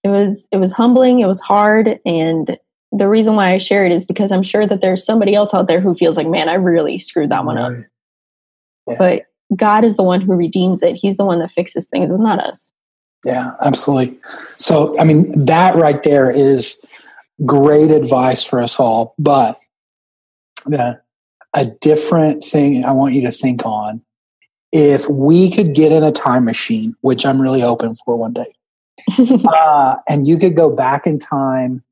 it 0.04 0.10
was 0.10 0.48
it 0.52 0.58
was 0.58 0.72
humbling. 0.72 1.20
It 1.20 1.28
was 1.28 1.40
hard. 1.40 2.00
And 2.06 2.58
the 2.92 3.08
reason 3.10 3.36
why 3.36 3.54
i 3.54 3.58
share 3.58 3.86
it 3.86 3.92
is 3.92 4.06
because 4.06 4.32
i'm 4.32 4.44
sure 4.44 4.66
that 4.66 4.80
there's 4.80 5.04
somebody 5.04 5.36
else 5.36 5.54
out 5.54 5.68
there 5.68 5.82
who 5.82 5.94
feels 5.94 6.16
like 6.16 6.26
man 6.26 6.48
i 6.48 6.54
really 6.54 7.00
screwed 7.00 7.30
that 7.30 7.44
one 7.44 7.58
up. 7.58 7.74
Yeah. 8.88 8.96
but 8.98 9.24
god 9.58 9.84
is 9.84 9.98
the 9.98 10.04
one 10.04 10.22
who 10.22 10.34
redeems 10.34 10.82
it. 10.82 10.96
He's 10.96 11.18
the 11.18 11.26
one 11.26 11.40
that 11.40 11.52
fixes 11.52 11.88
things. 11.88 12.10
It's 12.12 12.20
not 12.20 12.40
us. 12.40 12.72
Yeah, 13.26 13.52
absolutely. 13.62 14.18
So, 14.58 14.98
I 15.00 15.04
mean, 15.04 15.46
that 15.46 15.76
right 15.76 16.02
there 16.04 16.30
is 16.30 16.80
great 17.46 17.92
advice 17.92 18.44
for 18.44 18.62
us 18.62 18.80
all. 18.80 19.16
But 19.18 19.58
the, 20.68 21.00
a 21.54 21.66
different 21.66 22.44
thing 22.44 22.84
I 22.84 22.92
want 22.92 23.14
you 23.14 23.22
to 23.22 23.32
think 23.32 23.66
on 23.66 24.02
if 24.72 25.10
we 25.10 25.50
could 25.50 25.74
get 25.74 25.92
in 25.92 26.04
a 26.04 26.12
time 26.12 26.46
machine, 26.46 26.94
which 27.02 27.26
I'm 27.26 27.42
really 27.42 27.62
hoping 27.62 27.96
for 28.06 28.18
one 28.18 28.34
day, 28.34 28.52
uh, 29.18 29.96
and 30.08 30.28
you 30.28 30.38
could 30.38 30.56
go 30.56 30.70
back 30.70 31.08
in 31.08 31.20
time. 31.20 31.84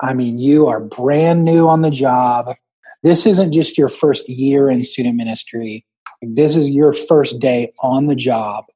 I 0.00 0.12
mean, 0.12 0.38
you 0.38 0.66
are 0.66 0.80
brand 0.80 1.44
new 1.44 1.68
on 1.68 1.82
the 1.82 1.90
job. 1.90 2.54
This 3.02 3.24
isn't 3.24 3.52
just 3.52 3.78
your 3.78 3.88
first 3.88 4.28
year 4.28 4.68
in 4.68 4.82
student 4.82 5.16
ministry. 5.16 5.86
This 6.20 6.56
is 6.56 6.68
your 6.68 6.92
first 6.92 7.38
day 7.38 7.72
on 7.80 8.06
the 8.06 8.16
job 8.16 8.66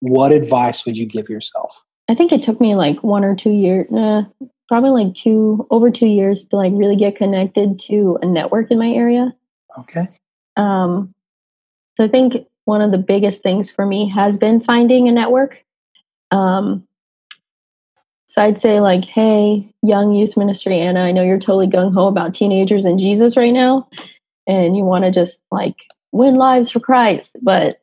what 0.00 0.32
advice 0.32 0.84
would 0.86 0.96
you 0.96 1.06
give 1.06 1.28
yourself? 1.28 1.82
I 2.08 2.14
think 2.14 2.32
it 2.32 2.42
took 2.42 2.60
me 2.60 2.74
like 2.74 3.02
one 3.02 3.24
or 3.24 3.34
two 3.34 3.50
years, 3.50 3.86
nah, 3.90 4.24
probably 4.68 5.04
like 5.04 5.14
two, 5.14 5.66
over 5.70 5.90
two 5.90 6.06
years 6.06 6.44
to 6.44 6.56
like 6.56 6.72
really 6.74 6.96
get 6.96 7.16
connected 7.16 7.80
to 7.80 8.18
a 8.22 8.26
network 8.26 8.70
in 8.70 8.78
my 8.78 8.90
area. 8.90 9.34
Okay. 9.78 10.08
Um, 10.56 11.14
so 11.96 12.04
I 12.04 12.08
think 12.08 12.46
one 12.64 12.82
of 12.82 12.90
the 12.90 12.98
biggest 12.98 13.42
things 13.42 13.70
for 13.70 13.86
me 13.86 14.08
has 14.10 14.36
been 14.36 14.60
finding 14.60 15.08
a 15.08 15.12
network. 15.12 15.56
Um, 16.30 16.86
so 18.26 18.42
I'd 18.42 18.58
say 18.58 18.80
like, 18.80 19.04
hey, 19.04 19.72
young 19.82 20.12
youth 20.12 20.36
ministry 20.36 20.78
Anna, 20.78 21.00
I 21.00 21.12
know 21.12 21.22
you're 21.22 21.38
totally 21.38 21.66
gung 21.66 21.94
ho 21.94 22.06
about 22.06 22.34
teenagers 22.34 22.84
and 22.84 22.98
Jesus 22.98 23.36
right 23.36 23.52
now, 23.52 23.88
and 24.46 24.76
you 24.76 24.84
want 24.84 25.04
to 25.04 25.10
just 25.10 25.40
like 25.50 25.76
win 26.12 26.36
lives 26.36 26.70
for 26.70 26.78
Christ, 26.78 27.36
but 27.40 27.80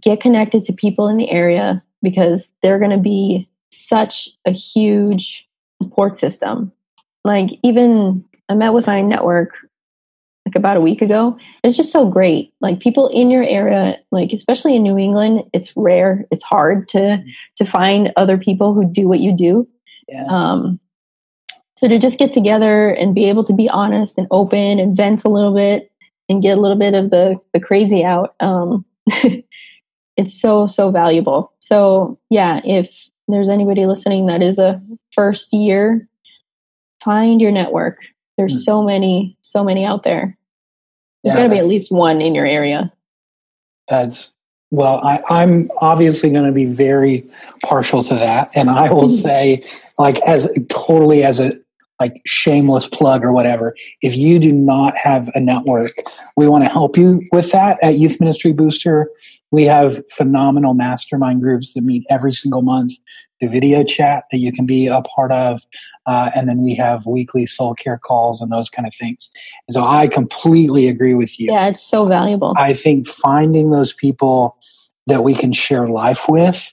get 0.00 0.20
connected 0.20 0.64
to 0.64 0.72
people 0.72 1.06
in 1.08 1.18
the 1.18 1.30
area 1.30 1.82
because 2.02 2.50
they're 2.62 2.78
going 2.78 2.90
to 2.90 2.98
be 2.98 3.48
such 3.72 4.28
a 4.46 4.52
huge 4.52 5.46
support 5.82 6.18
system. 6.18 6.72
Like, 7.24 7.50
even 7.62 8.24
I 8.48 8.54
met 8.54 8.72
with 8.72 8.86
my 8.86 9.00
network 9.00 9.50
like 10.46 10.56
about 10.56 10.76
a 10.76 10.80
week 10.80 11.02
ago. 11.02 11.36
It's 11.62 11.76
just 11.76 11.92
so 11.92 12.06
great. 12.06 12.52
Like 12.60 12.80
people 12.80 13.08
in 13.08 13.30
your 13.30 13.44
area, 13.44 13.96
like 14.10 14.32
especially 14.32 14.76
in 14.76 14.82
New 14.82 14.98
England, 14.98 15.42
it's 15.52 15.72
rare. 15.76 16.26
It's 16.30 16.42
hard 16.42 16.88
to 16.88 17.22
to 17.56 17.64
find 17.64 18.12
other 18.16 18.36
people 18.36 18.74
who 18.74 18.84
do 18.84 19.08
what 19.08 19.20
you 19.20 19.36
do. 19.36 19.68
Yeah. 20.08 20.26
Um, 20.28 20.80
so 21.78 21.88
to 21.88 21.98
just 21.98 22.18
get 22.18 22.32
together 22.32 22.90
and 22.90 23.14
be 23.14 23.28
able 23.28 23.44
to 23.44 23.52
be 23.52 23.68
honest 23.68 24.18
and 24.18 24.26
open 24.30 24.78
and 24.78 24.96
vent 24.96 25.24
a 25.24 25.28
little 25.28 25.54
bit 25.54 25.90
and 26.28 26.42
get 26.42 26.58
a 26.58 26.60
little 26.60 26.78
bit 26.78 26.94
of 26.94 27.10
the 27.10 27.40
the 27.52 27.60
crazy 27.60 28.04
out. 28.04 28.34
Um, 28.40 28.84
it's 30.16 30.38
so 30.38 30.66
so 30.66 30.90
valuable 30.90 31.52
so 31.60 32.18
yeah 32.28 32.60
if 32.64 33.08
there's 33.28 33.48
anybody 33.48 33.86
listening 33.86 34.26
that 34.26 34.42
is 34.42 34.58
a 34.58 34.80
first 35.14 35.52
year 35.52 36.08
find 37.02 37.40
your 37.40 37.52
network. 37.52 37.98
There's 38.36 38.62
mm. 38.62 38.64
so 38.64 38.82
many, 38.82 39.36
so 39.42 39.64
many 39.64 39.84
out 39.84 40.04
there. 40.04 40.36
There's 41.22 41.36
yeah, 41.36 41.42
got 41.42 41.48
to 41.48 41.54
be 41.54 41.60
at 41.60 41.66
least 41.66 41.92
one 41.92 42.20
in 42.20 42.34
your 42.34 42.46
area. 42.46 42.92
That's 43.88 44.32
well, 44.70 45.02
I, 45.04 45.22
I'm 45.28 45.70
obviously 45.82 46.30
going 46.30 46.46
to 46.46 46.52
be 46.52 46.64
very 46.64 47.28
partial 47.62 48.02
to 48.04 48.14
that, 48.14 48.50
and 48.54 48.70
I 48.70 48.90
will 48.90 49.06
say, 49.26 49.64
like, 49.98 50.18
as 50.22 50.50
totally 50.68 51.22
as 51.22 51.40
a 51.40 51.52
like 52.00 52.20
shameless 52.26 52.88
plug 52.88 53.22
or 53.22 53.32
whatever. 53.32 53.76
If 54.00 54.16
you 54.16 54.40
do 54.40 54.52
not 54.52 54.96
have 54.96 55.30
a 55.36 55.40
network, 55.40 55.92
we 56.36 56.48
want 56.48 56.64
to 56.64 56.70
help 56.70 56.96
you 56.96 57.22
with 57.30 57.52
that 57.52 57.78
at 57.80 57.94
Youth 57.94 58.18
Ministry 58.18 58.52
Booster. 58.52 59.08
We 59.52 59.64
have 59.64 60.02
phenomenal 60.10 60.74
mastermind 60.74 61.42
groups 61.42 61.74
that 61.74 61.82
meet 61.82 62.04
every 62.10 62.32
single 62.32 62.62
month 62.62 62.92
through 63.38 63.50
video 63.50 63.84
chat 63.84 64.24
that 64.32 64.38
you 64.38 64.50
can 64.50 64.66
be 64.66 64.86
a 64.86 65.02
part 65.02 65.30
of. 65.30 65.60
Uh, 66.06 66.30
and 66.34 66.48
then 66.48 66.62
we 66.62 66.74
have 66.74 67.06
weekly 67.06 67.44
soul 67.44 67.74
care 67.74 67.98
calls 67.98 68.40
and 68.40 68.50
those 68.50 68.68
kind 68.68 68.88
of 68.88 68.94
things. 68.94 69.30
And 69.68 69.74
so 69.74 69.84
I 69.84 70.08
completely 70.08 70.88
agree 70.88 71.14
with 71.14 71.38
you. 71.38 71.52
Yeah, 71.52 71.68
it's 71.68 71.82
so 71.82 72.06
valuable. 72.06 72.54
I 72.56 72.72
think 72.72 73.06
finding 73.06 73.70
those 73.70 73.92
people 73.92 74.56
that 75.06 75.22
we 75.22 75.34
can 75.34 75.52
share 75.52 75.88
life 75.88 76.28
with, 76.28 76.72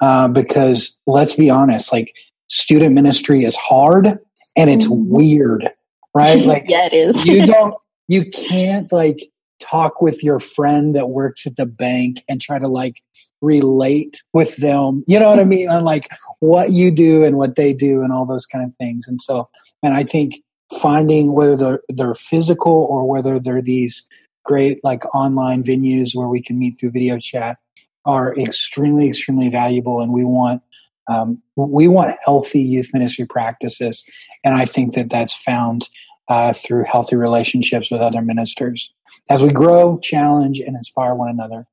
uh, 0.00 0.28
because 0.28 0.96
let's 1.06 1.34
be 1.34 1.50
honest, 1.50 1.92
like 1.92 2.14
student 2.46 2.94
ministry 2.94 3.44
is 3.44 3.56
hard 3.56 4.18
and 4.56 4.70
it's 4.70 4.86
mm-hmm. 4.86 5.14
weird, 5.14 5.70
right? 6.14 6.44
Like, 6.46 6.66
yeah, 6.68 6.86
it 6.86 6.92
is. 6.92 7.24
you 7.24 7.44
don't, 7.46 7.74
you 8.08 8.24
can't 8.30 8.92
like 8.92 9.20
talk 9.60 10.02
with 10.02 10.22
your 10.24 10.40
friend 10.40 10.94
that 10.94 11.10
works 11.10 11.46
at 11.46 11.56
the 11.56 11.66
bank 11.66 12.22
and 12.28 12.40
try 12.40 12.58
to 12.58 12.68
like 12.68 13.02
relate 13.40 14.22
with 14.32 14.56
them. 14.56 15.04
You 15.06 15.18
know 15.18 15.30
what 15.30 15.38
I 15.38 15.44
mean? 15.44 15.68
On 15.68 15.84
like 15.84 16.08
what 16.40 16.72
you 16.72 16.90
do 16.90 17.24
and 17.24 17.36
what 17.36 17.56
they 17.56 17.72
do 17.72 18.02
and 18.02 18.12
all 18.12 18.26
those 18.26 18.46
kind 18.46 18.64
of 18.64 18.74
things. 18.76 19.06
And 19.06 19.20
so, 19.22 19.48
and 19.82 19.94
I 19.94 20.04
think 20.04 20.34
finding 20.80 21.32
whether 21.32 21.56
they're, 21.56 21.80
they're 21.88 22.14
physical 22.14 22.72
or 22.72 23.08
whether 23.08 23.38
they're 23.38 23.62
these 23.62 24.04
great 24.44 24.82
like 24.82 25.04
online 25.14 25.62
venues 25.62 26.14
where 26.14 26.28
we 26.28 26.42
can 26.42 26.58
meet 26.58 26.78
through 26.78 26.90
video 26.90 27.18
chat 27.18 27.58
are 28.04 28.36
extremely, 28.38 29.08
extremely 29.08 29.48
valuable. 29.48 30.00
And 30.00 30.12
we 30.12 30.24
want 30.24 30.62
um, 31.08 31.42
we 31.56 31.88
want 31.88 32.16
healthy 32.24 32.60
youth 32.60 32.90
ministry 32.92 33.26
practices, 33.26 34.04
and 34.44 34.54
I 34.54 34.64
think 34.64 34.94
that 34.94 35.10
that's 35.10 35.34
found 35.34 35.88
uh, 36.28 36.52
through 36.52 36.84
healthy 36.84 37.16
relationships 37.16 37.90
with 37.90 38.00
other 38.00 38.22
ministers 38.22 38.92
as 39.30 39.42
we 39.42 39.48
grow, 39.48 39.98
challenge, 39.98 40.60
and 40.60 40.76
inspire 40.76 41.14
one 41.14 41.30
another. 41.30 41.66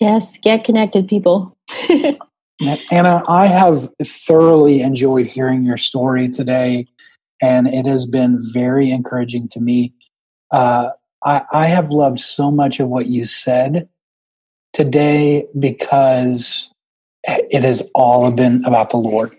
Yes, 0.00 0.38
get 0.38 0.64
connected, 0.64 1.08
people. 1.08 1.56
Anna, 2.90 3.22
I 3.28 3.46
have 3.46 3.88
thoroughly 4.00 4.80
enjoyed 4.80 5.26
hearing 5.26 5.64
your 5.64 5.76
story 5.76 6.28
today, 6.28 6.86
and 7.42 7.66
it 7.66 7.84
has 7.84 8.06
been 8.06 8.38
very 8.52 8.90
encouraging 8.90 9.48
to 9.48 9.60
me. 9.60 9.92
Uh, 10.50 10.90
I, 11.24 11.44
I 11.52 11.66
have 11.66 11.90
loved 11.90 12.20
so 12.20 12.50
much 12.50 12.80
of 12.80 12.88
what 12.88 13.06
you 13.06 13.24
said 13.24 13.88
today 14.72 15.46
because 15.58 16.70
it 17.26 17.62
has 17.62 17.88
all 17.94 18.30
been 18.32 18.64
about 18.64 18.90
the 18.90 18.98
Lord. 18.98 19.32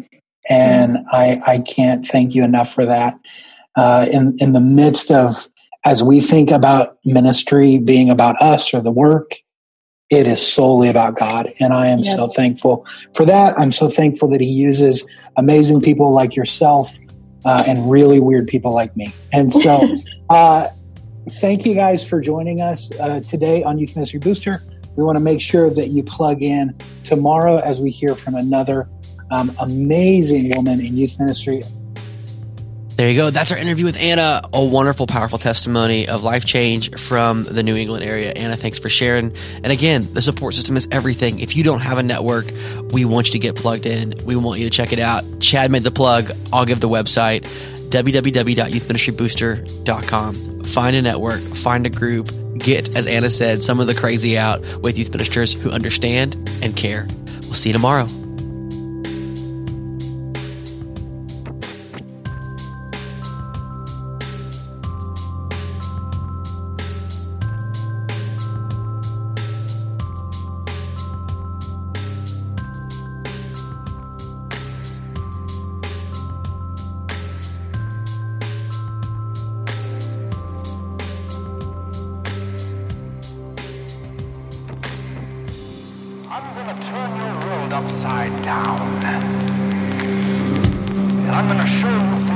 And 0.50 1.00
I, 1.12 1.42
I 1.46 1.60
can't 1.60 2.06
thank 2.06 2.36
you 2.36 2.44
enough 2.44 2.74
for 2.74 2.86
that. 2.86 3.18
Uh, 3.76 4.08
in, 4.12 4.36
in 4.40 4.54
the 4.54 4.60
midst 4.60 5.12
of, 5.12 5.48
as 5.86 6.02
we 6.02 6.20
think 6.20 6.50
about 6.50 6.98
ministry 7.06 7.78
being 7.78 8.10
about 8.10 8.42
us 8.42 8.74
or 8.74 8.82
the 8.82 8.92
work, 8.92 9.36
it 10.10 10.28
is 10.28 10.46
solely 10.46 10.90
about 10.90 11.16
God. 11.16 11.52
And 11.60 11.74
I 11.74 11.88
am 11.88 12.04
so 12.04 12.28
thankful 12.28 12.86
for 13.14 13.26
that. 13.26 13.58
I'm 13.60 13.72
so 13.72 13.90
thankful 13.90 14.28
that 14.30 14.42
He 14.42 14.48
uses 14.48 15.06
amazing 15.38 15.82
people 15.82 16.12
like 16.12 16.36
yourself 16.36 16.96
uh, 17.46 17.64
and 17.68 17.90
really 17.90 18.20
weird 18.20 18.48
people 18.48 18.74
like 18.74 18.96
me. 18.98 19.14
And 19.32 19.54
so, 19.54 19.88
uh, 20.30 20.68
thank 21.40 21.66
you 21.66 21.76
guys 21.76 22.08
for 22.08 22.20
joining 22.20 22.62
us 22.62 22.90
uh, 23.00 23.20
today 23.22 23.64
on 23.64 23.78
Youth 23.78 23.96
Ministry 23.96 24.20
Booster. 24.20 24.62
We 24.96 25.04
want 25.04 25.18
to 25.18 25.24
make 25.24 25.42
sure 25.42 25.70
that 25.70 25.88
you 25.90 26.04
plug 26.04 26.42
in 26.42 26.76
tomorrow 27.04 27.58
as 27.60 27.80
we 27.80 27.92
hear 27.92 28.16
from 28.16 28.36
another 28.36 28.90
um, 29.32 29.56
amazing 29.60 30.56
woman 30.56 30.80
in 30.80 30.98
youth 30.98 31.20
ministry. 31.20 31.62
There 32.96 33.10
you 33.10 33.18
go. 33.18 33.30
That's 33.30 33.52
our 33.52 33.58
interview 33.58 33.84
with 33.84 33.98
Anna. 33.98 34.42
A 34.54 34.64
wonderful, 34.64 35.06
powerful 35.06 35.38
testimony 35.38 36.08
of 36.08 36.24
life 36.24 36.46
change 36.46 36.98
from 36.98 37.44
the 37.44 37.62
New 37.62 37.76
England 37.76 38.06
area. 38.06 38.32
Anna, 38.32 38.56
thanks 38.56 38.80
for 38.80 38.88
sharing. 38.88 39.34
And 39.56 39.74
again, 39.74 40.08
the 40.14 40.22
support 40.22 40.54
system 40.54 40.78
is 40.78 40.88
everything. 40.92 41.42
If 41.42 41.58
you 41.58 41.66
don't 41.66 41.82
have 41.82 41.98
a 41.98 42.04
network, 42.04 42.54
we 42.92 43.04
want 43.04 43.28
you 43.28 43.34
to 43.34 43.40
get 43.40 43.58
plugged 43.58 43.86
in. 43.86 44.14
We 44.24 44.38
want 44.38 44.62
you 44.62 44.70
to 44.70 44.72
check 44.72 44.94
it 44.94 45.00
out. 45.00 45.26
Chad 45.42 45.72
made 45.72 45.84
the 45.84 45.92
plug. 45.92 46.32
I'll 46.54 46.66
give 46.66 46.80
the 46.80 46.88
website 46.88 47.44
www.youthministrybooster.com. 47.90 50.64
Find 50.64 50.96
a 50.96 51.02
network, 51.02 51.42
find 51.42 51.86
a 51.86 51.90
group, 51.90 52.30
get, 52.58 52.96
as 52.96 53.08
Anna 53.08 53.30
said, 53.30 53.62
some 53.62 53.80
of 53.80 53.88
the 53.88 53.94
crazy 53.94 54.38
out 54.38 54.62
with 54.82 54.98
youth 54.98 55.12
ministers 55.12 55.54
who 55.54 55.70
understand 55.70 56.36
and 56.64 56.76
care. 56.76 57.08
We'll 57.42 57.54
see 57.54 57.70
you 57.70 57.74
tomorrow. 57.74 58.08
I'm 88.48 89.02
gonna 91.48 91.66
show 91.66 91.90
you 91.90 92.35